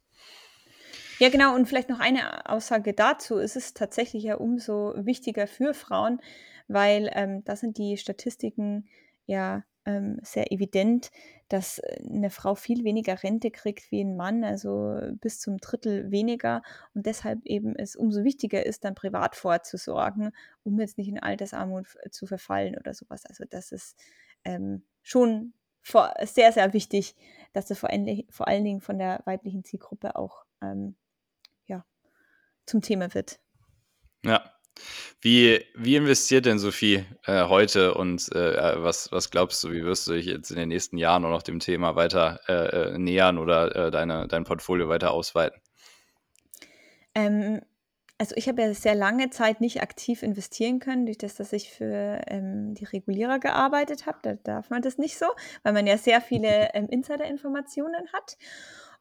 Ja, 1.20 1.30
genau. 1.30 1.56
Und 1.56 1.68
vielleicht 1.68 1.90
noch 1.90 2.00
eine 2.00 2.50
Aussage 2.50 2.94
dazu. 2.94 3.38
Es 3.38 3.56
ist 3.56 3.78
tatsächlich 3.78 4.24
ja 4.24 4.36
umso 4.36 4.94
wichtiger 4.98 5.48
für 5.48 5.74
Frauen, 5.74 6.22
weil 6.68 7.10
ähm, 7.14 7.44
da 7.46 7.56
sind 7.56 7.78
die 7.78 7.98
Statistiken 7.98 8.88
ja 9.26 9.64
ähm, 9.86 10.20
sehr 10.24 10.52
evident, 10.52 11.12
dass 11.48 11.80
eine 11.80 12.30
Frau 12.30 12.56
viel 12.56 12.84
weniger 12.84 13.22
Rente 13.24 13.52
kriegt 13.52 13.92
wie 13.92 14.02
ein 14.04 14.18
Mann, 14.18 14.44
also 14.44 15.00
bis 15.22 15.40
zum 15.40 15.58
Drittel 15.58 16.12
weniger. 16.12 16.64
Und 16.94 17.06
deshalb 17.06 17.46
eben 17.46 17.76
es 17.76 17.96
umso 17.96 18.24
wichtiger 18.24 18.66
ist, 18.66 18.84
dann 18.84 18.96
privat 18.96 19.36
vorzusorgen, 19.36 20.32
um 20.64 20.80
jetzt 20.80 20.98
nicht 20.98 21.08
in 21.08 21.20
Altersarmut 21.20 21.88
zu 22.12 22.26
verfallen 22.26 22.78
oder 22.78 22.94
sowas. 22.94 23.26
Also 23.26 23.46
das 23.50 23.72
ist 23.72 23.96
ähm, 24.44 24.84
schon 25.04 25.54
vor, 25.82 26.14
sehr, 26.24 26.52
sehr 26.52 26.74
wichtig, 26.74 27.16
dass 27.54 27.68
das 27.68 27.80
vor, 27.80 27.90
vor 28.30 28.48
allen 28.48 28.66
Dingen 28.66 28.82
von 28.82 28.98
der 28.98 29.22
weiblichen 29.26 29.64
Zielgruppe 29.64 30.16
auch 30.16 30.46
ähm, 30.62 30.96
zum 32.66 32.82
Thema 32.82 33.14
wird. 33.14 33.40
Ja. 34.24 34.52
Wie, 35.22 35.64
wie 35.74 35.96
investiert 35.96 36.46
denn 36.46 36.60
Sophie 36.60 37.06
äh, 37.26 37.46
heute 37.46 37.94
und 37.94 38.30
äh, 38.36 38.84
was, 38.84 39.12
was 39.12 39.32
glaubst 39.32 39.64
du, 39.64 39.72
wie 39.72 39.84
wirst 39.84 40.06
du 40.08 40.14
dich 40.14 40.26
jetzt 40.26 40.52
in 40.52 40.58
den 40.58 40.70
nächsten 40.70 40.98
Jahren 40.98 41.24
auch 41.24 41.30
noch 41.30 41.44
dem 41.44 41.60
Thema 41.60 41.96
weiter 41.96 42.42
äh, 42.48 42.94
äh 42.94 42.98
nähern 42.98 43.38
oder 43.38 43.74
äh, 43.76 43.92
deine, 43.92 44.28
dein 44.28 44.44
Portfolio 44.44 44.90
weiter 44.90 45.12
ausweiten? 45.12 45.62
Ähm, 47.16 47.62
also 48.18 48.36
ich 48.38 48.48
habe 48.48 48.62
ja 48.62 48.74
sehr 48.74 48.96
lange 48.96 49.30
Zeit 49.30 49.60
nicht 49.60 49.82
aktiv 49.82 50.24
investieren 50.24 50.80
können, 50.80 51.06
durch 51.06 51.18
das, 51.18 51.36
dass 51.36 51.52
ich 51.52 51.70
für 51.70 52.22
ähm, 52.28 52.74
die 52.76 52.86
Regulierer 52.86 53.40
gearbeitet 53.40 54.06
habe. 54.06 54.20
Da 54.22 54.34
darf 54.36 54.70
man 54.70 54.82
das 54.82 54.98
nicht 54.98 55.18
so, 55.18 55.26
weil 55.64 55.74
man 55.74 55.88
ja 55.88 55.98
sehr 55.98 56.22
viele 56.22 56.70
ähm, 56.74 56.88
Insider-Informationen 56.90 58.08
hat. 58.14 58.38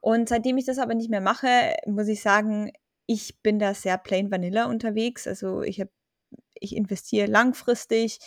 Und 0.00 0.28
seitdem 0.28 0.58
ich 0.58 0.66
das 0.66 0.78
aber 0.78 0.94
nicht 0.94 1.10
mehr 1.10 1.20
mache, 1.20 1.74
muss 1.86 2.08
ich 2.08 2.22
sagen, 2.22 2.72
ich 3.06 3.40
bin 3.42 3.58
da 3.58 3.74
sehr 3.74 3.98
plain 3.98 4.30
vanilla 4.30 4.66
unterwegs. 4.66 5.26
Also 5.26 5.62
ich 5.62 5.80
habe 5.80 5.90
ich 6.60 6.76
investiere 6.76 7.26
langfristig, 7.26 8.18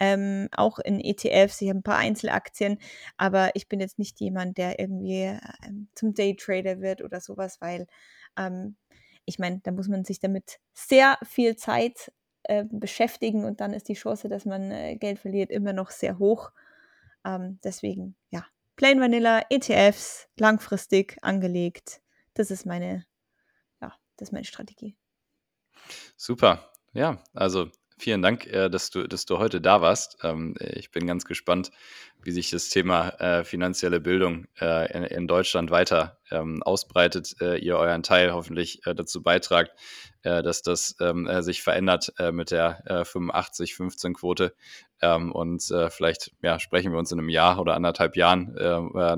ähm, 0.00 0.48
auch 0.56 0.78
in 0.78 1.00
ETFs, 1.00 1.60
ich 1.60 1.68
habe 1.68 1.78
ein 1.80 1.82
paar 1.84 1.98
Einzelaktien, 1.98 2.78
aber 3.16 3.50
ich 3.54 3.68
bin 3.68 3.80
jetzt 3.80 3.98
nicht 3.98 4.20
jemand, 4.20 4.58
der 4.58 4.80
irgendwie 4.80 5.38
ähm, 5.64 5.88
zum 5.94 6.14
Daytrader 6.14 6.80
wird 6.80 7.02
oder 7.02 7.20
sowas, 7.20 7.60
weil 7.60 7.86
ähm, 8.38 8.76
ich 9.26 9.38
meine, 9.38 9.60
da 9.62 9.70
muss 9.70 9.88
man 9.88 10.04
sich 10.04 10.18
damit 10.18 10.58
sehr 10.72 11.18
viel 11.22 11.56
Zeit 11.56 12.12
äh, 12.44 12.64
beschäftigen 12.68 13.44
und 13.44 13.60
dann 13.60 13.72
ist 13.72 13.88
die 13.88 13.94
Chance, 13.94 14.28
dass 14.28 14.44
man 14.44 14.70
äh, 14.70 14.96
Geld 14.96 15.18
verliert, 15.18 15.50
immer 15.50 15.72
noch 15.72 15.90
sehr 15.90 16.18
hoch. 16.18 16.50
Ähm, 17.24 17.58
deswegen, 17.64 18.16
ja, 18.30 18.44
Plain 18.76 19.00
Vanilla, 19.00 19.42
ETFs, 19.50 20.28
langfristig 20.36 21.16
angelegt. 21.22 22.02
Das 22.34 22.50
ist 22.50 22.66
meine, 22.66 23.06
das 24.16 24.28
ist 24.28 24.32
meine 24.32 24.44
Strategie. 24.44 24.96
Super. 26.16 26.70
Ja, 26.92 27.22
also 27.32 27.70
Vielen 27.96 28.22
Dank, 28.22 28.46
äh, 28.46 28.68
dass 28.68 28.90
du, 28.90 29.06
dass 29.06 29.24
du 29.24 29.38
heute 29.38 29.60
da 29.60 29.80
warst. 29.80 30.18
Ähm, 30.24 30.56
ich 30.58 30.90
bin 30.90 31.06
ganz 31.06 31.24
gespannt, 31.24 31.70
wie 32.22 32.32
sich 32.32 32.50
das 32.50 32.68
Thema 32.68 33.10
äh, 33.20 33.44
finanzielle 33.44 34.00
Bildung 34.00 34.46
äh, 34.60 35.14
in, 35.14 35.28
Deutschland 35.28 35.70
weiter 35.70 36.18
ähm, 36.30 36.62
ausbreitet. 36.62 37.36
Ihr 37.40 37.76
euren 37.76 38.02
Teil 38.02 38.32
hoffentlich 38.32 38.80
dazu 38.84 39.22
beitragt, 39.22 39.72
dass 40.22 40.62
das 40.62 40.96
ähm, 41.00 41.28
sich 41.42 41.62
verändert 41.62 42.12
mit 42.32 42.50
der 42.50 42.82
85-15-Quote. 43.04 44.54
Ähm, 45.02 45.32
und 45.32 45.62
vielleicht 45.90 46.32
ja, 46.42 46.58
sprechen 46.58 46.92
wir 46.92 46.98
uns 46.98 47.12
in 47.12 47.18
einem 47.18 47.28
Jahr 47.28 47.60
oder 47.60 47.74
anderthalb 47.74 48.16
Jahren 48.16 48.54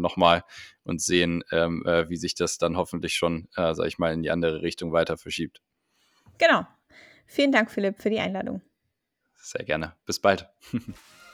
nochmal 0.00 0.42
und 0.84 1.00
sehen, 1.00 1.42
wie 1.50 2.16
sich 2.16 2.34
das 2.34 2.58
dann 2.58 2.76
hoffentlich 2.76 3.14
schon, 3.14 3.48
sag 3.54 3.86
ich 3.86 3.98
mal, 3.98 4.12
in 4.12 4.22
die 4.22 4.30
andere 4.30 4.62
Richtung 4.62 4.92
weiter 4.92 5.16
verschiebt. 5.16 5.60
Genau. 6.38 6.66
Vielen 7.26 7.52
Dank, 7.52 7.70
Philipp, 7.70 8.00
für 8.00 8.10
die 8.10 8.20
Einladung. 8.20 8.62
Sehr 9.46 9.64
gerne. 9.64 9.94
Bis 10.06 10.18
bald. 10.18 10.48